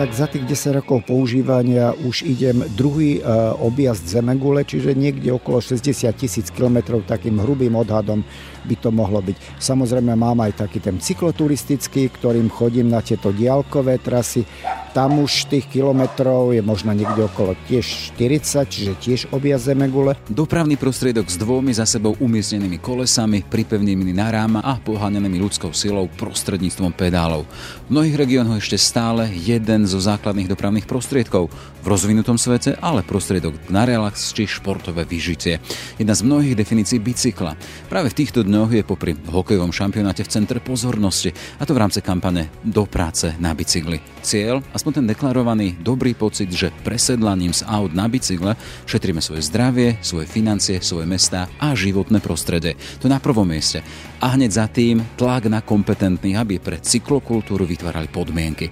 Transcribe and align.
tak 0.00 0.16
za 0.16 0.24
tých 0.32 0.48
10 0.48 0.80
rokov 0.80 1.04
používania 1.04 1.92
už 1.92 2.24
idem 2.24 2.64
druhý 2.72 3.20
uh, 3.20 3.52
objazd 3.60 4.08
Zemegule, 4.08 4.64
čiže 4.64 4.96
niekde 4.96 5.28
okolo 5.28 5.60
60 5.60 6.08
tisíc 6.16 6.48
kilometrov 6.48 7.04
takým 7.04 7.36
hrubým 7.36 7.76
odhadom 7.76 8.24
by 8.64 8.80
to 8.80 8.88
mohlo 8.88 9.20
byť. 9.20 9.60
Samozrejme 9.60 10.16
mám 10.16 10.40
aj 10.40 10.64
taký 10.64 10.80
ten 10.80 10.96
cykloturistický, 10.96 12.08
ktorým 12.16 12.48
chodím 12.48 12.88
na 12.88 13.04
tieto 13.04 13.28
diálkové 13.28 14.00
trasy. 14.00 14.48
Tam 14.90 15.22
už 15.22 15.46
tých 15.46 15.70
kilometrov 15.70 16.50
je 16.50 16.58
možno 16.66 16.90
niekde 16.90 17.30
okolo 17.30 17.54
tiež 17.70 18.10
40, 18.18 18.66
čiže 18.66 18.92
tiež 18.98 19.20
objazd 19.30 19.70
Zemegule. 19.70 20.18
Dopravný 20.26 20.74
prostriedok 20.74 21.30
s 21.30 21.38
dvomi 21.38 21.70
za 21.70 21.86
sebou 21.86 22.18
umiestnenými 22.18 22.82
kolesami, 22.82 23.46
pripevnenými 23.46 24.10
na 24.10 24.34
ráma 24.34 24.58
a 24.66 24.82
poháňanými 24.82 25.38
ľudskou 25.46 25.70
silou 25.70 26.10
prostredníctvom 26.18 26.90
pedálov. 26.90 27.46
V 27.86 27.88
mnohých 27.94 28.18
regiónoch 28.18 28.58
ešte 28.58 28.82
stále 28.82 29.30
jeden 29.30 29.86
zo 29.86 30.02
základných 30.02 30.50
dopravných 30.50 30.90
prostriedkov. 30.90 31.54
V 31.80 31.88
rozvinutom 31.88 32.36
svete 32.36 32.76
ale 32.76 33.00
prostriedok 33.00 33.72
na 33.72 33.88
relax 33.88 34.36
či 34.36 34.44
športové 34.44 35.08
vyžitie. 35.08 35.64
Jedna 35.96 36.12
z 36.12 36.28
mnohých 36.28 36.52
definícií 36.52 37.00
bicykla. 37.00 37.56
Práve 37.88 38.12
v 38.12 38.18
týchto 38.20 38.44
dňoch 38.44 38.70
je 38.76 38.84
popri 38.84 39.16
hokejovom 39.16 39.72
šampionáte 39.72 40.20
v 40.20 40.28
centre 40.28 40.60
pozornosti, 40.60 41.32
a 41.56 41.64
to 41.64 41.72
v 41.72 41.80
rámci 41.80 42.04
kampane 42.04 42.52
Do 42.60 42.84
práce 42.84 43.32
na 43.40 43.56
bicykli. 43.56 43.96
Cieľ, 44.20 44.60
aspoň 44.76 45.00
ten 45.00 45.06
deklarovaný 45.08 45.80
dobrý 45.80 46.12
pocit, 46.12 46.52
že 46.52 46.68
presedlaním 46.84 47.56
z 47.56 47.64
aut 47.64 47.96
na 47.96 48.12
bicykle 48.12 48.60
šetríme 48.84 49.24
svoje 49.24 49.40
zdravie, 49.48 49.96
svoje 50.04 50.28
financie, 50.28 50.84
svoje 50.84 51.08
mesta 51.08 51.48
a 51.56 51.72
životné 51.72 52.20
prostredie. 52.20 52.76
To 53.00 53.08
na 53.08 53.24
prvom 53.24 53.48
mieste. 53.48 53.80
A 54.20 54.36
hneď 54.36 54.50
za 54.52 54.68
tým 54.68 55.00
tlak 55.16 55.48
na 55.48 55.64
kompetentných, 55.64 56.36
aby 56.36 56.60
pre 56.60 56.76
cyklokultúru 56.76 57.64
vytvárali 57.64 58.12
podmienky. 58.12 58.68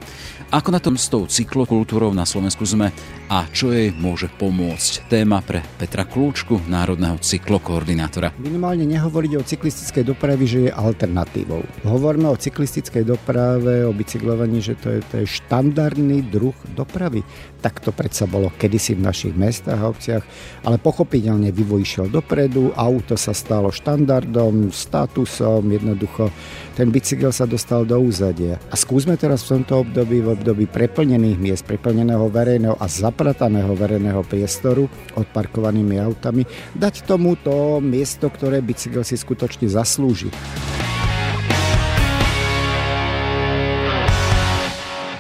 Ako 0.48 0.72
na 0.72 0.80
tom 0.80 0.96
s 0.96 1.12
tou 1.12 1.28
cyklokultúrou 1.28 2.16
na 2.16 2.24
Slovensku 2.24 2.64
sme 2.64 2.88
a 3.28 3.44
čo 3.52 3.68
jej 3.68 3.92
môže 3.92 4.32
pomôcť? 4.32 5.12
Téma 5.12 5.44
pre 5.44 5.60
Petra 5.76 6.08
Kľúčku, 6.08 6.64
národného 6.64 7.20
cyklokoordinátora. 7.20 8.32
Minimálne 8.40 8.88
nehovoriť 8.88 9.32
o 9.36 9.44
cyklistickej 9.44 10.08
doprave, 10.08 10.48
že 10.48 10.58
je 10.64 10.70
alternatívou. 10.72 11.60
Hovoríme 11.84 12.32
o 12.32 12.40
cyklistickej 12.40 13.04
doprave, 13.04 13.84
o 13.84 13.92
bicyklovaní, 13.92 14.64
že 14.64 14.80
to 14.80 14.88
je, 14.96 15.00
to 15.12 15.14
je 15.20 15.26
štandardný 15.28 16.24
druh 16.32 16.56
dopravy. 16.72 17.20
Tak 17.60 17.84
to 17.84 17.92
predsa 17.92 18.24
bolo 18.24 18.48
kedysi 18.56 18.96
v 18.96 19.04
našich 19.04 19.36
mestách 19.36 19.76
a 19.76 19.92
obciach, 19.92 20.24
ale 20.64 20.80
pochopiteľne 20.80 21.52
vývoj 21.52 21.84
išiel 21.84 22.06
dopredu, 22.08 22.72
auto 22.72 23.20
sa 23.20 23.36
stalo 23.36 23.68
štandardom, 23.68 24.72
statusom, 24.72 25.68
jednoducho 25.68 26.32
ten 26.78 26.94
bicykel 26.94 27.34
sa 27.34 27.42
dostal 27.42 27.82
do 27.82 27.98
úzadia. 27.98 28.54
A 28.70 28.78
skúsme 28.78 29.18
teraz 29.18 29.42
v 29.42 29.58
tomto 29.58 29.82
období, 29.82 30.22
v 30.22 30.37
období 30.38 30.70
preplnených 30.70 31.38
miest, 31.42 31.66
preplneného 31.66 32.30
verejného 32.30 32.78
a 32.78 32.86
zaprataného 32.86 33.74
verejného 33.74 34.22
priestoru 34.22 34.86
odparkovanými 35.18 35.98
autami, 35.98 36.46
dať 36.78 37.02
tomu 37.02 37.34
to 37.34 37.82
miesto, 37.82 38.30
ktoré 38.30 38.62
bicykel 38.62 39.02
si 39.02 39.18
skutočne 39.18 39.66
zaslúži. 39.66 40.30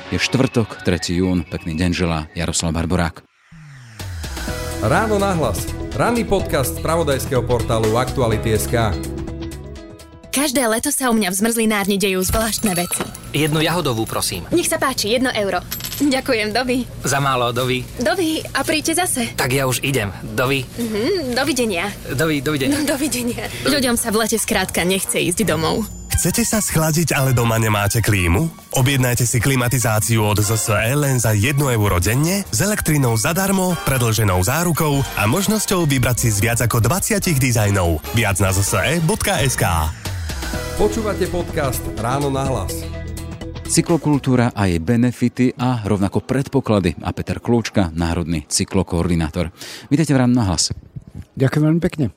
Je 0.08 0.16
štvrtok, 0.16 0.86
3. 0.88 1.20
jún, 1.20 1.44
pekný 1.44 1.76
deň 1.76 1.90
želá 1.92 2.32
Jaroslav 2.32 2.72
Barborák. 2.72 3.28
Ráno 4.80 5.20
nahlas. 5.20 5.68
Ranný 5.98 6.24
podcast 6.24 6.78
z 6.78 6.82
pravodajského 6.86 7.42
portálu 7.42 7.98
Aktuality.sk. 7.98 9.17
Každé 10.28 10.60
leto 10.68 10.92
sa 10.92 11.08
u 11.08 11.16
mňa 11.16 11.32
v 11.32 11.38
zmrzlinárni 11.40 11.96
dejú 11.96 12.20
zvláštne 12.20 12.76
veci. 12.76 13.00
Jednu 13.32 13.64
jahodovú, 13.64 14.04
prosím. 14.04 14.44
Nech 14.52 14.68
sa 14.68 14.76
páči, 14.76 15.16
jedno 15.16 15.32
euro. 15.32 15.64
Ďakujem, 15.98 16.52
dovi. 16.52 16.84
Za 17.02 17.18
málo, 17.18 17.50
dovi. 17.50 17.82
Dovi, 17.98 18.44
a 18.54 18.60
príďte 18.62 19.02
zase. 19.02 19.22
Tak 19.34 19.50
ja 19.50 19.64
už 19.64 19.82
idem. 19.82 20.12
Dovi. 20.22 20.62
Mhm, 20.64 21.32
dovidenia. 21.32 21.90
Dovi, 22.12 22.44
dovidenia. 22.44 22.76
No, 22.76 22.84
dovidenia. 22.84 23.48
Ľuďom 23.66 23.96
sa 23.96 24.12
v 24.12 24.20
lete 24.22 24.38
skrátka 24.38 24.84
nechce 24.84 25.16
ísť 25.16 25.48
domov. 25.48 25.88
Chcete 26.18 26.42
sa 26.42 26.58
schladiť, 26.58 27.14
ale 27.14 27.30
doma 27.30 27.62
nemáte 27.62 28.02
klímu? 28.02 28.50
Objednajte 28.74 29.22
si 29.22 29.38
klimatizáciu 29.38 30.26
od 30.26 30.42
ZSE 30.42 30.98
len 30.98 31.22
za 31.22 31.30
1 31.30 31.54
euro 31.54 32.02
denne, 32.02 32.42
s 32.42 32.58
elektrinou 32.58 33.14
zadarmo, 33.14 33.78
predlženou 33.86 34.42
zárukou 34.42 34.98
a 35.14 35.30
možnosťou 35.30 35.86
vybrať 35.86 36.26
si 36.26 36.28
z 36.34 36.38
viac 36.42 36.58
ako 36.58 36.82
20 36.82 37.22
dizajnov. 37.22 38.02
Viac 38.18 38.42
na 38.42 38.50
zse.sk 38.50 39.64
Počúvate 40.78 41.26
podcast 41.26 41.82
Ráno 41.98 42.30
na 42.30 42.46
hlas. 42.46 42.86
Cyklokultúra 43.66 44.54
a 44.54 44.70
jej 44.70 44.78
benefity 44.78 45.50
a 45.58 45.82
rovnako 45.82 46.22
predpoklady 46.22 46.94
a 47.02 47.10
Peter 47.10 47.42
Kľúčka, 47.42 47.90
národný 47.90 48.46
cyklokoordinátor. 48.46 49.50
Vítejte 49.90 50.14
v 50.14 50.22
Ráno 50.22 50.38
na 50.38 50.46
hlas. 50.46 50.70
Ďakujem 51.34 51.64
veľmi 51.66 51.82
pekne. 51.82 52.14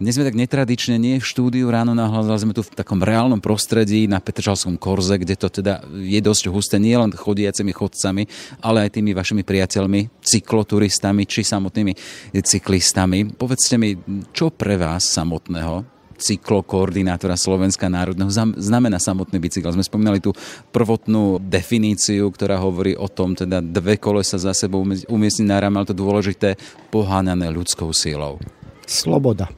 Dnes 0.00 0.16
sme 0.16 0.24
tak 0.24 0.32
netradične, 0.32 0.96
nie 0.96 1.20
v 1.20 1.28
štúdiu 1.28 1.68
ráno 1.68 1.92
nahlas, 1.92 2.24
ale 2.24 2.40
sme 2.40 2.56
tu 2.56 2.64
v 2.64 2.72
takom 2.72 3.04
reálnom 3.04 3.36
prostredí 3.36 4.08
na 4.08 4.16
Petržalskom 4.16 4.80
korze, 4.80 5.20
kde 5.20 5.36
to 5.36 5.52
teda 5.52 5.84
je 5.92 6.24
dosť 6.24 6.48
husté, 6.48 6.80
nie 6.80 6.96
len 6.96 7.12
chodiacimi 7.12 7.76
chodcami, 7.76 8.24
ale 8.64 8.88
aj 8.88 8.96
tými 8.96 9.12
vašimi 9.12 9.44
priateľmi, 9.44 10.24
cykloturistami 10.24 11.28
či 11.28 11.44
samotnými 11.44 11.92
cyklistami. 12.32 13.36
Povedzte 13.36 13.76
mi, 13.76 13.92
čo 14.32 14.48
pre 14.48 14.80
vás 14.80 15.04
samotného 15.04 15.99
cyklokoordinátora 16.20 17.34
Slovenska 17.40 17.88
národného 17.88 18.28
znamená 18.60 19.00
samotný 19.00 19.40
bicykel. 19.40 19.72
Sme 19.72 19.82
spomínali 19.82 20.20
tú 20.20 20.36
prvotnú 20.68 21.40
definíciu, 21.40 22.28
ktorá 22.28 22.60
hovorí 22.60 22.92
o 22.92 23.08
tom, 23.08 23.32
teda 23.32 23.64
dve 23.64 23.96
kolesa 23.96 24.36
za 24.36 24.52
sebou 24.52 24.84
umiestniť 24.84 25.46
na 25.48 25.58
rám, 25.58 25.80
ale 25.80 25.88
to 25.88 25.96
dôležité 25.96 26.60
poháňané 26.92 27.48
ľudskou 27.48 27.88
sílou. 27.96 28.36
Sloboda. 28.84 29.48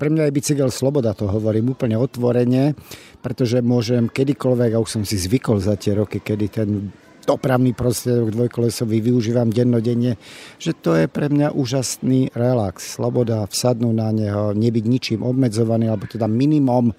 Pre 0.00 0.08
mňa 0.08 0.32
je 0.32 0.36
bicykel 0.40 0.72
sloboda, 0.72 1.12
to 1.12 1.28
hovorím 1.28 1.76
úplne 1.76 2.00
otvorene, 2.00 2.72
pretože 3.20 3.60
môžem 3.60 4.08
kedykoľvek, 4.08 4.70
a 4.72 4.80
už 4.80 4.88
som 4.96 5.02
si 5.04 5.20
zvykol 5.20 5.60
za 5.60 5.76
tie 5.76 5.92
roky, 5.92 6.24
kedy 6.24 6.46
ten 6.48 6.88
dopravný 7.26 7.76
prostriedok 7.76 8.32
dvojkolesový 8.32 9.00
využívam 9.00 9.52
dennodenne, 9.52 10.16
že 10.56 10.72
to 10.76 10.96
je 10.96 11.06
pre 11.06 11.28
mňa 11.28 11.52
úžasný 11.52 12.32
relax, 12.32 12.96
sloboda, 12.96 13.46
vsadnúť 13.48 13.94
na 13.94 14.08
neho, 14.12 14.44
nebyť 14.56 14.84
ničím 14.84 15.20
obmedzovaný, 15.24 15.88
alebo 15.88 16.08
teda 16.08 16.26
minimum, 16.30 16.92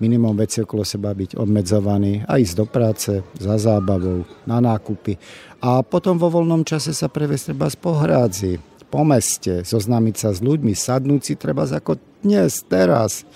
minimum 0.00 0.36
veci 0.36 0.62
okolo 0.64 0.84
seba 0.84 1.12
byť 1.12 1.36
obmedzovaný 1.36 2.24
a 2.24 2.40
ísť 2.40 2.54
do 2.56 2.66
práce, 2.66 3.12
za 3.36 3.54
zábavou, 3.56 4.24
na 4.48 4.58
nákupy. 4.60 5.16
A 5.64 5.80
potom 5.80 6.20
vo 6.20 6.28
voľnom 6.28 6.64
čase 6.64 6.92
sa 6.92 7.08
previesť 7.08 7.52
treba 7.52 7.66
z 7.72 7.76
pohrádzi, 7.80 8.54
po 8.86 9.02
meste, 9.02 9.66
zoznámiť 9.66 10.14
sa 10.16 10.30
s 10.30 10.38
ľuďmi, 10.40 10.72
sadnúť 10.72 11.20
si 11.20 11.34
treba 11.34 11.66
ako 11.66 11.98
dnes, 12.22 12.62
teraz 12.70 13.26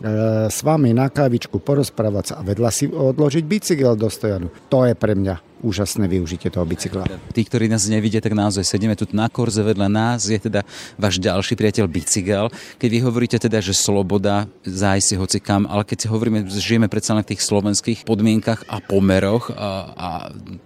e, 0.00 0.48
s 0.48 0.58
vami 0.64 0.96
na 0.96 1.12
kávičku 1.12 1.60
porozprávať 1.60 2.24
sa 2.32 2.34
a 2.40 2.46
vedľa 2.46 2.70
si 2.72 2.88
odložiť 2.88 3.44
bicykel 3.44 3.94
do 4.00 4.08
stojanu. 4.08 4.48
To 4.72 4.88
je 4.88 4.96
pre 4.96 5.12
mňa 5.12 5.53
úžasné 5.64 6.04
využitie 6.04 6.52
toho 6.52 6.68
bicykla. 6.68 7.08
Tí, 7.32 7.40
ktorí 7.40 7.72
nás 7.72 7.88
nevidia, 7.88 8.20
tak 8.20 8.36
naozaj 8.36 8.60
sedíme 8.60 8.92
tu 8.92 9.08
na 9.16 9.32
korze 9.32 9.64
vedľa 9.64 9.88
nás, 9.88 10.28
je 10.28 10.36
teda 10.36 10.60
váš 11.00 11.16
ďalší 11.16 11.56
priateľ 11.56 11.88
bicykel. 11.88 12.52
Keď 12.76 12.88
vy 12.92 13.00
hovoríte 13.00 13.38
teda, 13.40 13.64
že 13.64 13.72
sloboda 13.72 14.44
zájsť 14.68 15.06
si 15.08 15.14
hoci 15.16 15.38
kam, 15.40 15.64
ale 15.64 15.88
keď 15.88 16.04
si 16.04 16.06
hovoríme, 16.12 16.44
žijeme 16.52 16.92
predsa 16.92 17.16
len 17.16 17.24
v 17.24 17.32
tých 17.32 17.42
slovenských 17.48 18.04
podmienkach 18.04 18.68
a 18.68 18.84
pomeroch 18.84 19.48
a, 19.56 19.70
a 19.96 20.08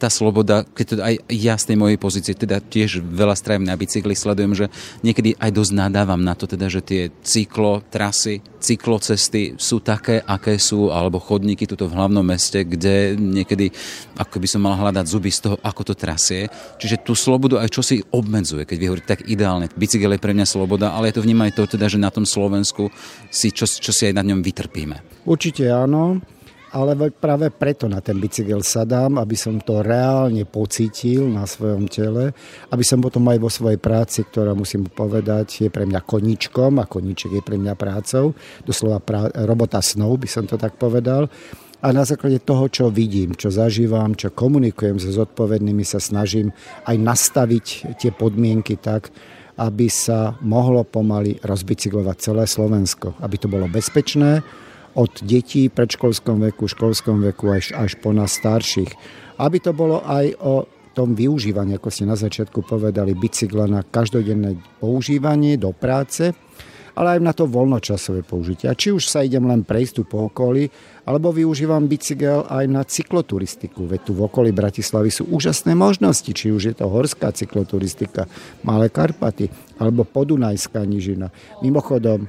tá 0.02 0.10
sloboda, 0.10 0.66
keď 0.66 0.84
to 0.90 0.94
aj 0.98 1.14
ja 1.30 1.54
z 1.54 1.64
tej 1.70 1.76
mojej 1.78 1.98
pozície 2.00 2.34
teda 2.34 2.58
tiež 2.58 2.98
veľa 2.98 3.38
strávim 3.38 3.68
na 3.68 3.78
bicykli, 3.78 4.18
sledujem, 4.18 4.58
že 4.58 4.66
niekedy 5.06 5.38
aj 5.38 5.50
dosť 5.54 5.72
nadávam 5.78 6.18
na 6.18 6.34
to 6.34 6.50
teda, 6.50 6.66
že 6.66 6.82
tie 6.82 7.02
cyklo, 7.22 7.84
trasy, 7.86 8.42
cyklocesty 8.58 9.54
sú 9.60 9.78
také, 9.78 10.18
aké 10.24 10.58
sú, 10.58 10.90
alebo 10.90 11.22
chodníky 11.22 11.68
tuto 11.68 11.86
v 11.86 11.94
hlavnom 11.94 12.26
meste, 12.26 12.66
kde 12.66 13.14
niekedy, 13.14 13.70
ako 14.18 14.36
by 14.42 14.48
som 14.50 14.60
mal 14.66 14.74
hľadať 14.88 15.06
zuby 15.06 15.28
z 15.28 15.40
toho, 15.44 15.56
ako 15.60 15.92
to 15.92 15.94
trasie. 15.94 16.48
Čiže 16.80 17.04
tú 17.04 17.12
slobodu 17.12 17.60
aj 17.60 17.68
čo 17.68 17.84
si 17.84 18.00
obmedzuje, 18.00 18.64
keď 18.64 18.76
vy 18.80 18.86
hovoríte 18.88 19.12
tak 19.12 19.28
ideálne. 19.28 19.68
Bicykel 19.76 20.16
je 20.16 20.24
pre 20.24 20.32
mňa 20.32 20.48
sloboda, 20.48 20.96
ale 20.96 21.12
ja 21.12 21.20
to 21.20 21.24
vnímam 21.24 21.52
to, 21.52 21.68
teda, 21.68 21.86
že 21.92 22.00
na 22.00 22.08
tom 22.08 22.24
Slovensku 22.24 22.88
si, 23.28 23.52
čo, 23.52 23.68
čo 23.68 23.92
si 23.92 24.08
aj 24.08 24.16
na 24.16 24.24
ňom 24.24 24.40
vytrpíme. 24.40 25.28
Určite 25.28 25.68
áno 25.68 26.24
ale 26.72 27.08
práve 27.16 27.48
preto 27.48 27.88
na 27.88 28.04
ten 28.04 28.20
bicykel 28.20 28.60
sadám, 28.60 29.16
aby 29.16 29.36
som 29.36 29.56
to 29.60 29.80
reálne 29.80 30.44
pocítil 30.44 31.24
na 31.28 31.48
svojom 31.48 31.88
tele, 31.88 32.36
aby 32.68 32.84
som 32.84 33.00
potom 33.00 33.24
aj 33.32 33.38
vo 33.40 33.48
svojej 33.48 33.80
práci, 33.80 34.24
ktorá 34.28 34.52
musím 34.52 34.84
povedať, 34.84 35.68
je 35.68 35.70
pre 35.72 35.88
mňa 35.88 36.04
koníčkom 36.04 36.76
a 36.76 36.84
koníček 36.84 37.40
je 37.40 37.42
pre 37.44 37.56
mňa 37.56 37.72
prácou, 37.72 38.36
doslova 38.68 39.00
prá- 39.00 39.32
robota 39.48 39.80
snov 39.80 40.20
by 40.20 40.28
som 40.28 40.44
to 40.44 40.60
tak 40.60 40.76
povedal, 40.76 41.32
a 41.78 41.94
na 41.94 42.02
základe 42.02 42.42
toho, 42.42 42.66
čo 42.66 42.90
vidím, 42.90 43.38
čo 43.38 43.54
zažívam, 43.54 44.18
čo 44.18 44.34
komunikujem 44.34 44.98
so 44.98 45.14
zodpovednými, 45.14 45.86
sa 45.86 46.02
snažím 46.02 46.50
aj 46.90 46.96
nastaviť 46.98 47.66
tie 48.02 48.10
podmienky 48.10 48.74
tak, 48.74 49.14
aby 49.58 49.86
sa 49.86 50.34
mohlo 50.42 50.82
pomaly 50.82 51.38
rozbicyklovať 51.42 52.16
celé 52.18 52.44
Slovensko. 52.50 53.14
Aby 53.22 53.36
to 53.38 53.46
bolo 53.46 53.70
bezpečné 53.70 54.42
od 54.98 55.10
detí 55.22 55.70
v 55.70 55.76
predškolskom 55.78 56.42
veku, 56.50 56.66
školskom 56.66 57.22
veku 57.30 57.54
až, 57.54 57.70
až 57.74 57.94
po 58.02 58.10
nás 58.10 58.34
starších. 58.34 58.90
Aby 59.38 59.62
to 59.62 59.70
bolo 59.70 60.02
aj 60.02 60.34
o 60.42 60.66
tom 60.98 61.14
využívaní, 61.14 61.78
ako 61.78 61.94
ste 61.94 62.10
na 62.10 62.18
začiatku 62.18 62.66
povedali, 62.66 63.14
bicykla 63.14 63.70
na 63.70 63.86
každodenné 63.86 64.58
používanie 64.82 65.54
do 65.54 65.70
práce, 65.70 66.34
ale 66.98 67.14
aj 67.14 67.20
na 67.22 67.30
to 67.30 67.46
voľnočasové 67.46 68.26
použitie. 68.26 68.66
A 68.66 68.74
či 68.74 68.90
už 68.90 69.06
sa 69.06 69.22
idem 69.22 69.46
len 69.46 69.62
prejsť 69.62 69.92
tu 69.94 70.02
po 70.02 70.26
okolí, 70.26 70.66
alebo 71.08 71.32
využívam 71.32 71.88
bicykel 71.88 72.44
aj 72.52 72.64
na 72.68 72.84
cykloturistiku. 72.84 73.88
Veď 73.88 74.00
tu 74.04 74.12
v 74.12 74.28
okolí 74.28 74.52
Bratislavy 74.52 75.08
sú 75.08 75.24
úžasné 75.32 75.72
možnosti, 75.72 76.28
či 76.28 76.52
už 76.52 76.62
je 76.68 76.74
to 76.76 76.84
horská 76.84 77.32
cykloturistika, 77.32 78.28
Malé 78.60 78.92
Karpaty, 78.92 79.48
alebo 79.80 80.04
Podunajská 80.04 80.84
nižina. 80.84 81.32
Mimochodom, 81.64 82.28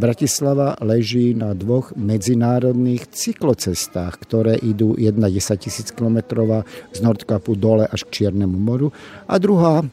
Bratislava 0.00 0.80
leží 0.80 1.36
na 1.36 1.52
dvoch 1.52 1.92
medzinárodných 1.92 3.12
cyklocestách, 3.12 4.16
ktoré 4.24 4.56
idú 4.56 4.96
jedna 4.96 5.28
10 5.28 5.60
tisíc 5.60 5.92
kilometrová 5.92 6.64
z 6.96 7.04
Nordkapu 7.04 7.60
dole 7.60 7.84
až 7.84 8.08
k 8.08 8.24
Čiernemu 8.24 8.56
moru 8.56 8.88
a 9.28 9.36
druhá 9.36 9.84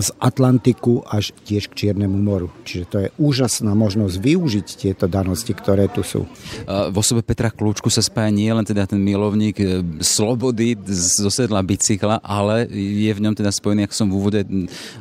z 0.00 0.10
Atlantiku 0.18 1.04
až 1.06 1.32
tiež 1.44 1.70
k 1.70 1.86
Čiernemu 1.86 2.16
moru. 2.16 2.48
Čiže 2.64 2.84
to 2.88 2.96
je 3.04 3.08
úžasná 3.20 3.72
možnosť 3.76 4.16
využiť 4.16 4.66
tieto 4.76 5.06
danosti, 5.06 5.52
ktoré 5.52 5.86
tu 5.92 6.00
sú. 6.00 6.24
Vo 6.66 7.02
sobe 7.04 7.20
Petra 7.20 7.52
Kľúčku 7.52 7.92
sa 7.92 8.00
spája 8.00 8.32
nie 8.32 8.48
len 8.48 8.64
teda 8.64 8.88
ten 8.88 9.00
milovník 9.00 9.56
e, 9.60 9.66
slobody 10.00 10.74
zo 10.90 11.28
sedla 11.28 11.60
bicykla, 11.60 12.24
ale 12.24 12.66
je 12.72 13.12
v 13.12 13.22
ňom 13.22 13.34
teda 13.36 13.52
spojený, 13.52 13.86
ako 13.86 13.94
som 13.94 14.08
v 14.08 14.16
úvode 14.16 14.40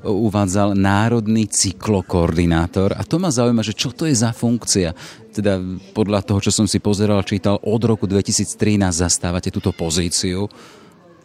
uvádzal, 0.04 0.76
národný 0.76 1.48
cyklokoordinátor. 1.48 2.94
A 3.00 3.02
to 3.08 3.18
ma 3.18 3.32
zaujíma, 3.32 3.64
že 3.64 3.78
čo 3.78 3.96
to 3.96 4.06
je 4.06 4.16
za 4.16 4.36
funkcia? 4.36 4.92
Teda 5.32 5.62
podľa 5.96 6.26
toho, 6.26 6.40
čo 6.44 6.52
som 6.52 6.68
si 6.68 6.84
pozeral, 6.84 7.24
čítal, 7.24 7.62
od 7.64 7.82
roku 7.86 8.10
2013 8.10 8.92
zastávate 8.92 9.54
túto 9.54 9.72
pozíciu. 9.72 10.50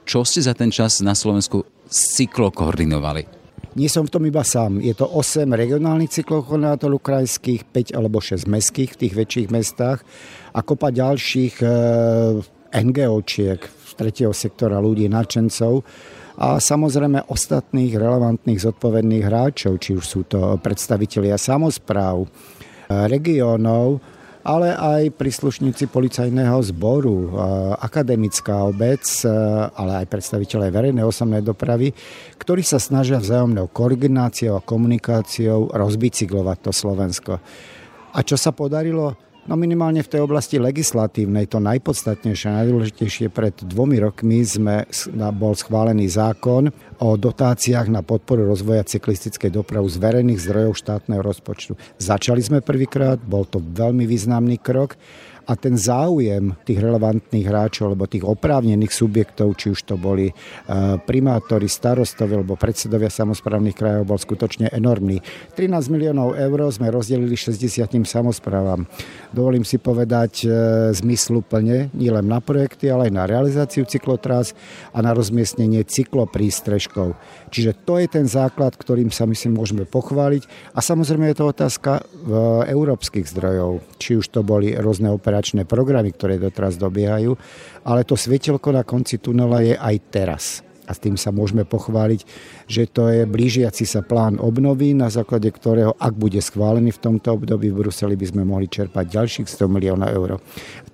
Čo 0.05 0.21
ste 0.23 0.45
za 0.45 0.53
ten 0.53 0.69
čas 0.69 1.01
na 1.01 1.17
Slovensku 1.17 1.65
cyklokoordinovali? 1.89 3.34
Nie 3.73 3.89
som 3.89 4.05
v 4.05 4.13
tom 4.13 4.25
iba 4.29 4.45
sám. 4.45 4.85
Je 4.85 4.93
to 4.93 5.09
8 5.09 5.49
regionálnych 5.49 6.13
cyklokoordinátorov 6.13 7.01
krajských, 7.01 7.65
5 7.73 7.97
alebo 7.97 8.21
6 8.21 8.45
mestských 8.45 8.93
v 8.93 9.01
tých 9.01 9.15
väčších 9.17 9.49
mestách 9.49 10.05
a 10.53 10.61
kopa 10.61 10.93
ďalších 10.93 11.65
e, 11.65 11.67
NGOčiek 12.75 13.61
z 13.65 13.93
tretieho 13.97 14.35
sektora 14.37 14.79
ľudí, 14.79 15.09
nadšencov 15.11 15.83
a 16.35 16.59
samozrejme 16.59 17.31
ostatných 17.31 17.95
relevantných 17.95 18.63
zodpovedných 18.63 19.25
hráčov, 19.27 19.79
či 19.79 19.95
už 19.95 20.05
sú 20.05 20.21
to 20.27 20.59
predstavitelia 20.59 21.39
samozpráv, 21.39 22.25
e, 22.25 22.29
regiónov, 23.09 24.14
ale 24.45 24.77
aj 24.77 25.17
príslušníci 25.17 25.89
policajného 25.89 26.61
zboru, 26.69 27.33
akademická 27.81 28.69
obec, 28.69 29.01
ale 29.73 30.05
aj 30.05 30.07
predstaviteľe 30.13 30.69
verejnej 30.69 31.01
osobnej 31.01 31.41
dopravy, 31.41 31.97
ktorí 32.37 32.61
sa 32.61 32.77
snažia 32.77 33.17
vzájomnou 33.17 33.73
koordináciou 33.73 34.61
a 34.61 34.65
komunikáciou 34.65 35.73
rozbicyklovať 35.73 36.59
to 36.61 36.71
Slovensko. 36.77 37.33
A 38.13 38.19
čo 38.21 38.37
sa 38.37 38.53
podarilo? 38.53 39.17
No 39.45 39.61
minimálne 39.61 40.01
v 40.01 40.09
tej 40.09 40.25
oblasti 40.25 40.57
legislatívnej, 40.57 41.45
to 41.45 41.61
najpodstatnejšie 41.61 42.49
a 42.49 42.65
najdôležitejšie 42.65 43.29
pred 43.29 43.53
dvomi 43.53 44.01
rokmi 44.01 44.41
sme, 44.41 44.89
bol 45.37 45.53
schválený 45.53 46.09
zákon 46.09 46.73
o 47.05 47.09
dotáciách 47.21 47.93
na 47.93 48.01
podporu 48.01 48.49
rozvoja 48.49 48.89
cyklistickej 48.89 49.53
dopravy 49.53 49.93
z 49.93 50.01
verejných 50.01 50.41
zdrojov 50.41 50.81
štátneho 50.81 51.21
rozpočtu. 51.21 51.77
Začali 52.01 52.41
sme 52.41 52.65
prvýkrát, 52.65 53.21
bol 53.21 53.45
to 53.45 53.61
veľmi 53.61 54.09
významný 54.09 54.57
krok 54.65 54.97
a 55.45 55.53
ten 55.61 55.77
záujem 55.77 56.57
tých 56.65 56.81
relevantných 56.81 57.47
hráčov 57.47 57.93
alebo 57.93 58.09
tých 58.09 58.25
oprávnených 58.25 58.93
subjektov, 58.93 59.55
či 59.61 59.77
už 59.77 59.81
to 59.85 59.95
boli 60.01 60.29
e, 60.29 60.35
primátori, 61.05 61.69
starostovi 61.69 62.41
alebo 62.41 62.57
predsedovia 62.57 63.13
samozprávnych 63.13 63.77
krajov, 63.77 64.09
bol 64.09 64.19
skutočne 64.19 64.73
enormný. 64.73 65.21
13 65.53 65.93
miliónov 65.93 66.35
eur 66.35 66.59
sme 66.73 66.89
rozdelili 66.89 67.37
60 67.37 67.85
samozprávam. 68.09 68.89
Dovolím 69.31 69.69
si 69.69 69.77
povedať 69.77 70.33
e, 70.43 70.49
zmysluplne, 70.97 71.93
nielen 71.93 72.25
na 72.25 72.41
projekty, 72.41 72.89
ale 72.89 73.11
aj 73.11 73.13
na 73.13 73.25
realizáciu 73.29 73.85
cyklotrás 73.85 74.57
a 74.97 75.05
na 75.05 75.13
rozmiestnenie 75.13 75.85
cykloprístrežkov. 75.85 77.19
Čiže 77.53 77.77
to 77.85 78.01
je 78.01 78.09
ten 78.09 78.27
základ, 78.27 78.75
ktorým 78.75 79.13
sa 79.13 79.29
myslím 79.29 79.61
môžeme 79.61 79.85
pochváliť. 79.85 80.75
A 80.75 80.81
samozrejme 80.81 81.31
je 81.31 81.39
to 81.39 81.53
otázka 81.53 82.01
e, 82.01 82.03
európskych 82.73 83.29
zdrojov, 83.29 83.85
či 84.01 84.17
už 84.17 84.33
to 84.33 84.41
boli 84.41 84.73
rôzne 84.75 85.13
operácie 85.13 85.34
operačné 85.35 85.67
programy, 85.67 86.15
ktoré 86.15 86.39
doteraz 86.39 86.79
dobiehajú, 86.79 87.35
ale 87.83 88.07
to 88.07 88.15
svietelko 88.15 88.71
na 88.71 88.87
konci 88.87 89.19
tunela 89.19 89.59
je 89.67 89.75
aj 89.75 89.97
teraz. 90.15 90.45
A 90.87 90.95
s 90.95 91.03
tým 91.03 91.19
sa 91.19 91.35
môžeme 91.35 91.67
pochváliť, 91.67 92.23
že 92.71 92.87
to 92.87 93.11
je 93.11 93.27
blížiaci 93.27 93.83
sa 93.83 94.07
plán 94.07 94.39
obnovy, 94.39 94.95
na 94.95 95.11
základe 95.11 95.51
ktorého, 95.51 95.97
ak 95.99 96.15
bude 96.15 96.39
schválený 96.39 96.95
v 96.95 97.03
tomto 97.03 97.35
období 97.35 97.73
v 97.73 97.83
Bruseli, 97.83 98.15
by 98.15 98.27
sme 98.31 98.43
mohli 98.47 98.71
čerpať 98.71 99.11
ďalších 99.11 99.49
100 99.51 99.75
miliónov 99.75 100.13
eur. 100.15 100.31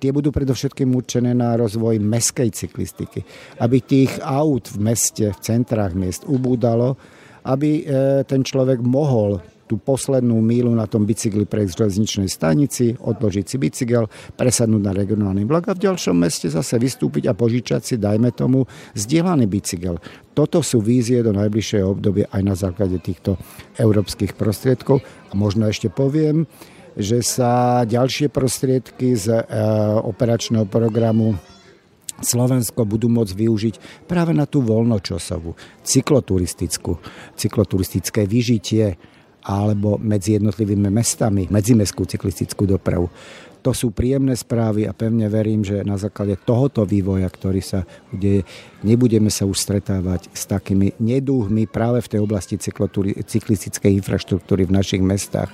Tie 0.01 0.09
budú 0.09 0.33
predovšetkým 0.33 0.89
určené 0.89 1.37
na 1.37 1.53
rozvoj 1.53 2.01
meskej 2.01 2.49
cyklistiky, 2.49 3.21
aby 3.61 3.77
tých 3.83 4.17
aut 4.25 4.73
v 4.73 4.79
meste, 4.81 5.27
v 5.27 5.37
centrách 5.43 5.93
miest 5.93 6.25
ubúdalo, 6.25 6.97
aby 7.45 7.83
e, 7.83 8.23
ten 8.25 8.41
človek 8.47 8.79
mohol 8.81 9.43
tú 9.71 9.79
poslednú 9.79 10.35
mílu 10.43 10.75
na 10.75 10.83
tom 10.83 11.07
bicykli 11.07 11.47
v 11.47 11.71
železničnej 11.71 12.27
stanici, 12.27 12.91
odložiť 12.99 13.45
si 13.47 13.55
bicykel, 13.55 14.11
presadnúť 14.35 14.83
na 14.83 14.91
regionálny 14.91 15.47
vlak 15.47 15.71
a 15.71 15.77
v 15.79 15.87
ďalšom 15.87 16.19
meste 16.19 16.51
zase 16.51 16.75
vystúpiť 16.75 17.31
a 17.31 17.37
požičať 17.37 17.79
si, 17.79 17.95
dajme 17.95 18.35
tomu, 18.35 18.67
zdieľaný 18.99 19.47
bicykel. 19.47 20.03
Toto 20.35 20.59
sú 20.59 20.83
vízie 20.83 21.23
do 21.23 21.31
najbližšieho 21.31 21.87
obdobia 21.87 22.27
aj 22.35 22.41
na 22.43 22.55
základe 22.59 22.99
týchto 22.99 23.39
európskych 23.79 24.35
prostriedkov. 24.35 24.99
A 25.31 25.39
možno 25.39 25.71
ešte 25.71 25.87
poviem, 25.87 26.43
že 26.99 27.23
sa 27.23 27.87
ďalšie 27.87 28.27
prostriedky 28.27 29.15
z 29.15 29.39
e, 29.39 29.43
operačného 30.03 30.67
programu 30.67 31.39
Slovensko 32.19 32.83
budú 32.83 33.07
môcť 33.07 33.33
využiť 33.33 33.75
práve 34.05 34.35
na 34.35 34.43
tú 34.43 34.61
voľnočasovú, 34.61 35.55
cykloturistickú, 35.81 36.99
cykloturistické 37.39 38.27
vyžitie, 38.27 38.99
alebo 39.41 39.97
medzi 39.97 40.37
jednotlivými 40.37 40.89
mestami, 40.89 41.49
medzimestskú 41.49 42.05
cyklistickú 42.05 42.69
dopravu. 42.69 43.09
To 43.61 43.77
sú 43.77 43.93
príjemné 43.93 44.33
správy 44.33 44.89
a 44.89 44.93
pevne 44.93 45.29
verím, 45.29 45.61
že 45.61 45.85
na 45.85 45.93
základe 45.93 46.33
tohoto 46.33 46.81
vývoja, 46.81 47.29
ktorý 47.29 47.61
sa 47.61 47.85
udeje, 48.09 48.41
nebudeme 48.81 49.29
sa 49.29 49.45
už 49.45 49.53
stretávať 49.61 50.33
s 50.33 50.49
takými 50.49 50.97
nedúhmi 50.97 51.69
práve 51.69 52.01
v 52.01 52.09
tej 52.09 52.19
oblasti 52.25 52.57
cyklistickej 52.57 54.01
infraštruktúry 54.01 54.65
v 54.65 54.73
našich 54.73 55.05
mestách. 55.05 55.53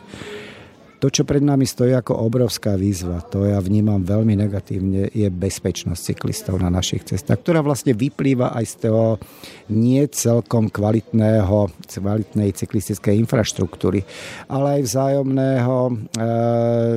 To, 0.97 1.13
čo 1.13 1.29
pred 1.29 1.45
nami 1.45 1.69
stojí 1.69 1.93
ako 1.93 2.25
obrovská 2.25 2.73
výzva, 2.73 3.21
to 3.21 3.45
ja 3.45 3.61
vnímam 3.61 4.01
veľmi 4.01 4.33
negatívne, 4.33 5.13
je 5.13 5.29
bezpečnosť 5.29 6.01
cyklistov 6.01 6.57
na 6.57 6.73
našich 6.73 7.05
cestách, 7.05 7.37
ktorá 7.45 7.61
vlastne 7.61 7.93
vyplýva 7.93 8.49
aj 8.57 8.65
z 8.65 8.75
toho 8.89 9.21
nie 9.69 10.01
celkom 10.09 10.73
kvalitného, 10.73 11.69
kvalitnej 11.85 12.49
cyklistickej 12.49 13.13
infraštruktúry, 13.13 14.01
ale 14.49 14.81
aj 14.81 14.89
vzájomného 14.89 15.77
e, 15.85 15.93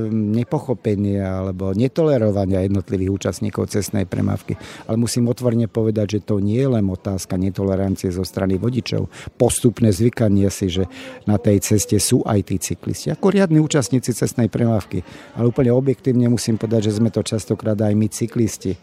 nepochopenia 0.09 1.45
alebo 1.45 1.77
netolerovania 1.77 2.65
jednotlivých 2.65 3.13
účastníkov 3.13 3.69
cestnej 3.69 4.09
premávky. 4.09 4.57
Ale 4.89 4.97
musím 4.97 5.29
otvorene 5.29 5.69
povedať, 5.69 6.17
že 6.17 6.25
to 6.25 6.41
nie 6.41 6.57
je 6.57 6.73
len 6.73 6.89
otázka 6.89 7.37
netolerancie 7.37 8.09
zo 8.09 8.25
strany 8.25 8.57
vodičov, 8.57 9.13
postupné 9.37 9.93
zvykanie 9.93 10.49
si, 10.49 10.73
že 10.73 10.89
na 11.29 11.37
tej 11.37 11.61
ceste 11.61 12.01
sú 12.01 12.25
aj 12.25 12.49
tí 12.49 12.57
cyklisti. 12.57 13.13
Ako 13.13 13.29
riadni 13.29 13.61
účastníci 13.61 13.90
účastníci 13.91 14.15
cestnej 14.15 14.47
premávky. 14.47 15.03
Ale 15.35 15.51
úplne 15.51 15.75
objektívne 15.75 16.31
musím 16.31 16.55
povedať, 16.55 16.95
že 16.95 17.03
sme 17.03 17.11
to 17.11 17.27
častokrát 17.27 17.75
aj 17.75 17.91
my 17.99 18.07
cyklisti 18.07 18.79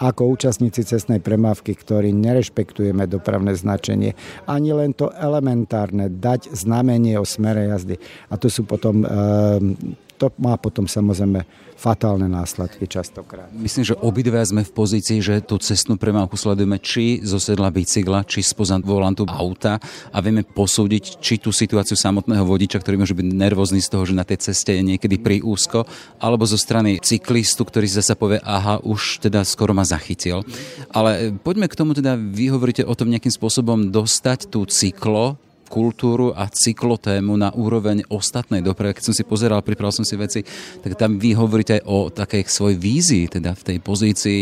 ako 0.00 0.32
účastníci 0.32 0.80
cestnej 0.80 1.20
premávky, 1.20 1.76
ktorí 1.76 2.08
nerešpektujeme 2.16 3.04
dopravné 3.04 3.52
značenie, 3.52 4.16
ani 4.48 4.72
len 4.72 4.96
to 4.96 5.12
elementárne, 5.12 6.08
dať 6.08 6.56
znamenie 6.56 7.20
o 7.20 7.28
smere 7.28 7.68
jazdy. 7.68 8.00
A 8.32 8.40
to 8.40 8.48
sú 8.48 8.64
potom, 8.64 9.04
ehm, 9.04 9.76
to 10.20 10.28
má 10.36 10.60
potom 10.60 10.84
samozrejme 10.84 11.48
fatálne 11.80 12.28
následky 12.28 12.84
častokrát. 12.84 13.48
Myslím, 13.56 13.88
že 13.88 13.96
obidve 14.04 14.36
sme 14.44 14.60
v 14.60 14.68
pozícii, 14.68 15.24
že 15.24 15.40
tú 15.40 15.56
cestnú 15.56 15.96
premávku 15.96 16.36
sledujeme 16.36 16.76
či 16.76 17.24
zo 17.24 17.40
sedla 17.40 17.72
bicykla, 17.72 18.28
či 18.28 18.44
spoza 18.44 18.76
volantu 18.84 19.24
auta 19.24 19.80
a 20.12 20.18
vieme 20.20 20.44
posúdiť, 20.44 21.24
či 21.24 21.40
tú 21.40 21.48
situáciu 21.48 21.96
samotného 21.96 22.44
vodiča, 22.44 22.84
ktorý 22.84 23.00
môže 23.00 23.16
byť 23.16 23.26
nervózny 23.32 23.80
z 23.80 23.88
toho, 23.88 24.04
že 24.04 24.12
na 24.12 24.28
tej 24.28 24.52
ceste 24.52 24.76
je 24.76 24.84
niekedy 24.84 25.16
pri 25.16 25.40
úzko, 25.40 25.88
alebo 26.20 26.44
zo 26.44 26.60
strany 26.60 27.00
cyklistu, 27.00 27.64
ktorý 27.64 27.88
zase 27.88 28.12
povie, 28.12 28.44
aha, 28.44 28.84
už 28.84 29.24
teda 29.24 29.40
skoro 29.48 29.72
ma 29.72 29.88
zachytil. 29.88 30.44
Ale 30.92 31.32
poďme 31.40 31.64
k 31.64 31.78
tomu 31.80 31.96
teda, 31.96 32.20
vy 32.20 32.52
hovoríte 32.52 32.84
o 32.84 32.92
tom 32.92 33.08
nejakým 33.08 33.32
spôsobom 33.32 33.88
dostať 33.88 34.52
tú 34.52 34.68
cyklo 34.68 35.40
kultúru 35.70 36.34
a 36.34 36.50
cyklotému 36.50 37.38
na 37.38 37.54
úroveň 37.54 38.02
ostatnej 38.10 38.58
dopravy. 38.58 38.98
Keď 38.98 39.06
som 39.06 39.14
si 39.14 39.22
pozeral, 39.22 39.62
pripravil 39.62 39.94
som 39.94 40.06
si 40.06 40.18
veci, 40.18 40.42
tak 40.82 40.98
tam 40.98 41.22
vy 41.22 41.38
hovoríte 41.38 41.78
aj 41.78 41.82
o 41.86 42.10
takej 42.10 42.42
svojej 42.50 42.78
vízii, 42.82 43.24
teda 43.30 43.54
v 43.54 43.62
tej 43.62 43.78
pozícii 43.78 44.40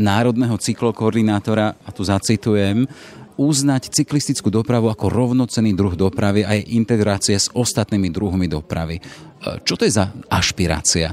národného 0.00 0.56
cyklokoordinátora, 0.56 1.76
a 1.76 1.90
tu 1.92 2.00
zacitujem, 2.04 2.88
uznať 3.36 3.92
cyklistickú 3.92 4.48
dopravu 4.48 4.88
ako 4.88 5.12
rovnocený 5.12 5.76
druh 5.76 5.92
dopravy 5.92 6.40
a 6.42 6.56
jej 6.56 6.72
integrácia 6.72 7.36
s 7.36 7.52
ostatnými 7.52 8.08
druhmi 8.08 8.48
dopravy. 8.48 8.96
E, 8.96 9.02
čo 9.60 9.76
to 9.76 9.84
je 9.84 9.92
za 9.92 10.08
ašpirácia? 10.32 11.12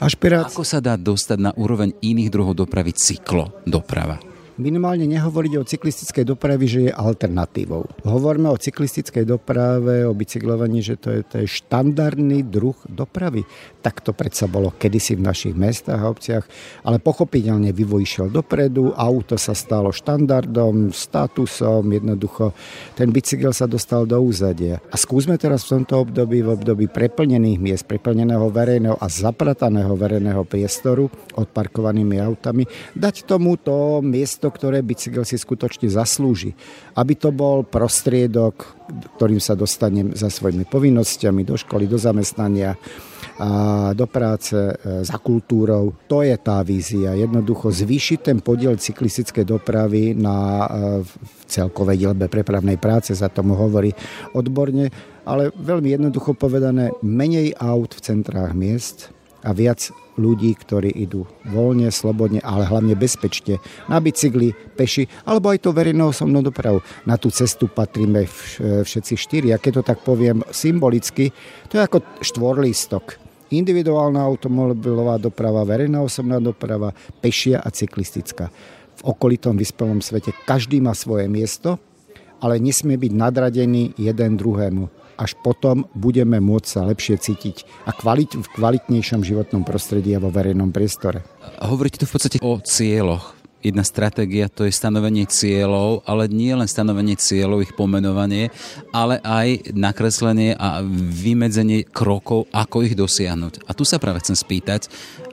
Ašpirácia. 0.00 0.48
Ako 0.48 0.64
sa 0.64 0.80
dá 0.80 0.96
dostať 0.96 1.38
na 1.38 1.52
úroveň 1.52 1.92
iných 2.00 2.32
druhov 2.32 2.56
dopravy 2.56 2.96
cyklodoprava? 2.96 4.27
Minimálne 4.58 5.06
nehovoriť 5.06 5.52
o 5.56 5.64
cyklistickej 5.64 6.24
doprave, 6.26 6.66
že 6.66 6.90
je 6.90 6.92
alternatívou. 6.92 7.86
Hovoríme 8.04 8.50
o 8.50 8.58
cyklistickej 8.58 9.24
doprave, 9.24 10.04
o 10.04 10.12
bicyklovaní, 10.12 10.82
že 10.82 10.98
to 10.98 11.14
je, 11.14 11.20
to 11.24 11.34
je 11.42 11.46
štandardný 11.46 12.42
druh 12.44 12.76
dopravy. 12.90 13.46
Tak 13.80 14.02
to 14.02 14.10
predsa 14.12 14.50
bolo 14.50 14.74
kedysi 14.74 15.14
v 15.14 15.24
našich 15.24 15.54
mestách 15.54 16.02
a 16.02 16.10
obciach, 16.10 16.44
ale 16.82 16.98
pochopiteľne 16.98 17.70
vývoj 17.70 18.02
išiel 18.02 18.28
dopredu, 18.28 18.92
auto 18.92 19.38
sa 19.38 19.54
stalo 19.54 19.94
štandardom, 19.94 20.90
statusom, 20.90 21.86
jednoducho 21.88 22.52
ten 22.98 23.14
bicykel 23.14 23.54
sa 23.54 23.70
dostal 23.70 24.04
do 24.04 24.18
úzadia. 24.18 24.82
A 24.90 24.98
skúsme 24.98 25.38
teraz 25.38 25.64
v 25.64 25.80
tomto 25.80 26.02
období, 26.02 26.42
v 26.42 26.58
období 26.58 26.86
preplnených 26.90 27.58
miest, 27.62 27.84
preplneného 27.86 28.50
verejného 28.50 28.98
a 28.98 29.06
zaprataného 29.06 29.94
verejného 29.94 30.42
priestoru 30.42 31.06
odparkovanými 31.38 32.18
autami, 32.18 32.66
dať 32.98 33.30
tomuto 33.30 34.02
miesto 34.02 34.47
miesto, 34.48 34.56
ktoré 34.56 34.80
bicykel 34.80 35.24
si 35.28 35.36
skutočne 35.36 35.92
zaslúži. 35.92 36.56
Aby 36.96 37.20
to 37.20 37.30
bol 37.30 37.62
prostriedok, 37.62 38.64
ktorým 39.20 39.40
sa 39.40 39.52
dostanem 39.52 40.16
za 40.16 40.32
svojimi 40.32 40.64
povinnosťami 40.64 41.44
do 41.44 41.56
školy, 41.60 41.84
do 41.84 42.00
zamestnania, 42.00 42.80
a 43.38 43.94
do 43.94 44.06
práce, 44.10 44.56
e, 44.56 45.04
za 45.06 45.18
kultúrou. 45.22 45.94
To 46.10 46.26
je 46.26 46.34
tá 46.40 46.58
vízia. 46.66 47.14
Jednoducho 47.14 47.70
zvýšiť 47.70 48.18
ten 48.18 48.38
podiel 48.42 48.74
cyklistickej 48.74 49.46
dopravy 49.46 50.16
na 50.16 50.64
e, 50.64 50.66
v 51.06 51.12
celkovej 51.46 52.02
dielbe 52.02 52.26
prepravnej 52.26 52.80
práce, 52.80 53.14
za 53.14 53.30
tomu 53.30 53.54
hovorí 53.54 53.94
odborne, 54.34 54.90
ale 55.22 55.54
veľmi 55.54 55.86
jednoducho 55.94 56.34
povedané, 56.34 56.90
menej 57.04 57.54
aut 57.62 57.94
v 57.94 58.02
centrách 58.02 58.58
miest 58.58 59.14
a 59.46 59.54
viac 59.54 59.94
ľudí, 60.18 60.52
ktorí 60.58 60.90
idú 60.90 61.24
voľne, 61.46 61.88
slobodne, 61.94 62.42
ale 62.42 62.66
hlavne 62.66 62.98
bezpečne 62.98 63.62
na 63.86 64.02
bicykli, 64.02 64.52
peši, 64.74 65.06
alebo 65.24 65.54
aj 65.54 65.62
to 65.62 65.70
verejnou 65.70 66.10
osobnou 66.10 66.42
dopravu. 66.42 66.82
Na 67.06 67.14
tú 67.14 67.30
cestu 67.30 67.70
patríme 67.70 68.26
všetci 68.82 69.14
štyri. 69.14 69.54
A 69.54 69.62
keď 69.62 69.80
to 69.80 69.82
tak 69.94 70.02
poviem 70.02 70.42
symbolicky, 70.50 71.30
to 71.70 71.78
je 71.78 71.86
ako 71.86 72.02
štvorlístok. 72.20 73.16
Individuálna 73.54 74.20
automobilová 74.20 75.16
doprava, 75.16 75.64
verejná 75.64 76.04
osobná 76.04 76.36
doprava, 76.36 76.92
pešia 77.22 77.62
a 77.62 77.72
cyklistická. 77.72 78.52
V 78.98 79.02
okolitom 79.06 79.54
vyspelom 79.54 80.02
svete 80.02 80.34
každý 80.44 80.82
má 80.82 80.92
svoje 80.92 81.30
miesto, 81.30 81.78
ale 82.42 82.58
nesmie 82.58 82.98
byť 82.98 83.12
nadradený 83.14 83.94
jeden 83.96 84.34
druhému 84.34 84.97
až 85.18 85.34
potom 85.42 85.90
budeme 85.92 86.38
môcť 86.38 86.68
sa 86.70 86.86
lepšie 86.86 87.18
cítiť 87.18 87.66
a 87.84 87.92
kvalit, 87.92 88.38
v 88.38 88.46
kvalitnejšom 88.46 89.26
životnom 89.26 89.66
prostredí 89.66 90.14
a 90.14 90.22
vo 90.22 90.30
verejnom 90.30 90.70
priestore. 90.70 91.26
Hovoríte 91.58 91.98
tu 91.98 92.06
v 92.06 92.14
podstate 92.14 92.36
o 92.38 92.62
cieľoch. 92.62 93.34
Jedna 93.58 93.82
stratégia 93.82 94.46
to 94.46 94.62
je 94.62 94.70
stanovenie 94.70 95.26
cieľov, 95.26 96.06
ale 96.06 96.30
nie 96.30 96.54
len 96.54 96.70
stanovenie 96.70 97.18
cieľov, 97.18 97.66
ich 97.66 97.74
pomenovanie, 97.74 98.54
ale 98.94 99.18
aj 99.26 99.74
nakreslenie 99.74 100.54
a 100.54 100.78
vymedzenie 100.86 101.82
krokov, 101.82 102.46
ako 102.54 102.86
ich 102.86 102.94
dosiahnuť. 102.94 103.66
A 103.66 103.74
tu 103.74 103.82
sa 103.82 103.98
práve 103.98 104.22
chcem 104.22 104.38
spýtať, 104.38 104.86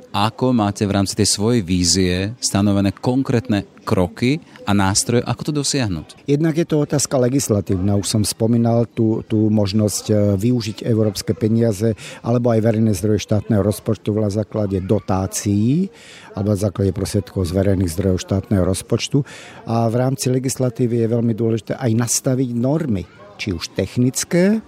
ako 0.10 0.58
máte 0.58 0.88
v 0.90 0.96
rámci 0.96 1.14
tej 1.14 1.28
svojej 1.28 1.62
vízie 1.62 2.34
stanovené 2.42 2.98
konkrétne 2.98 3.68
kroky 3.86 4.42
a 4.66 4.74
nástroje, 4.74 5.22
ako 5.22 5.42
to 5.46 5.52
dosiahnuť? 5.62 6.26
Jednak 6.26 6.58
je 6.58 6.66
to 6.66 6.82
otázka 6.82 7.22
legislatívna. 7.22 7.94
Už 7.94 8.10
som 8.10 8.26
spomínal 8.26 8.90
tú, 8.90 9.22
tú 9.30 9.54
možnosť 9.54 10.06
e, 10.10 10.14
využiť 10.42 10.82
európske 10.82 11.38
peniaze 11.38 11.94
alebo 12.26 12.50
aj 12.50 12.66
verejné 12.66 12.98
zdroje 12.98 13.22
štátneho 13.22 13.62
rozpočtu 13.62 14.10
na 14.18 14.34
základe 14.34 14.82
dotácií 14.82 15.94
alebo 16.34 16.52
na 16.52 16.60
základe 16.60 16.92
prostriedkov 16.98 17.46
z 17.46 17.54
verejných 17.54 17.94
zdrojov 17.94 18.26
štátneho 18.26 18.66
rozpočtu. 18.66 19.22
A 19.70 19.86
v 19.86 19.96
rámci 20.02 20.34
legislatívy 20.34 21.06
je 21.06 21.14
veľmi 21.14 21.38
dôležité 21.38 21.78
aj 21.78 21.92
nastaviť 21.94 22.50
normy, 22.58 23.06
či 23.38 23.54
už 23.54 23.78
technické, 23.78 24.66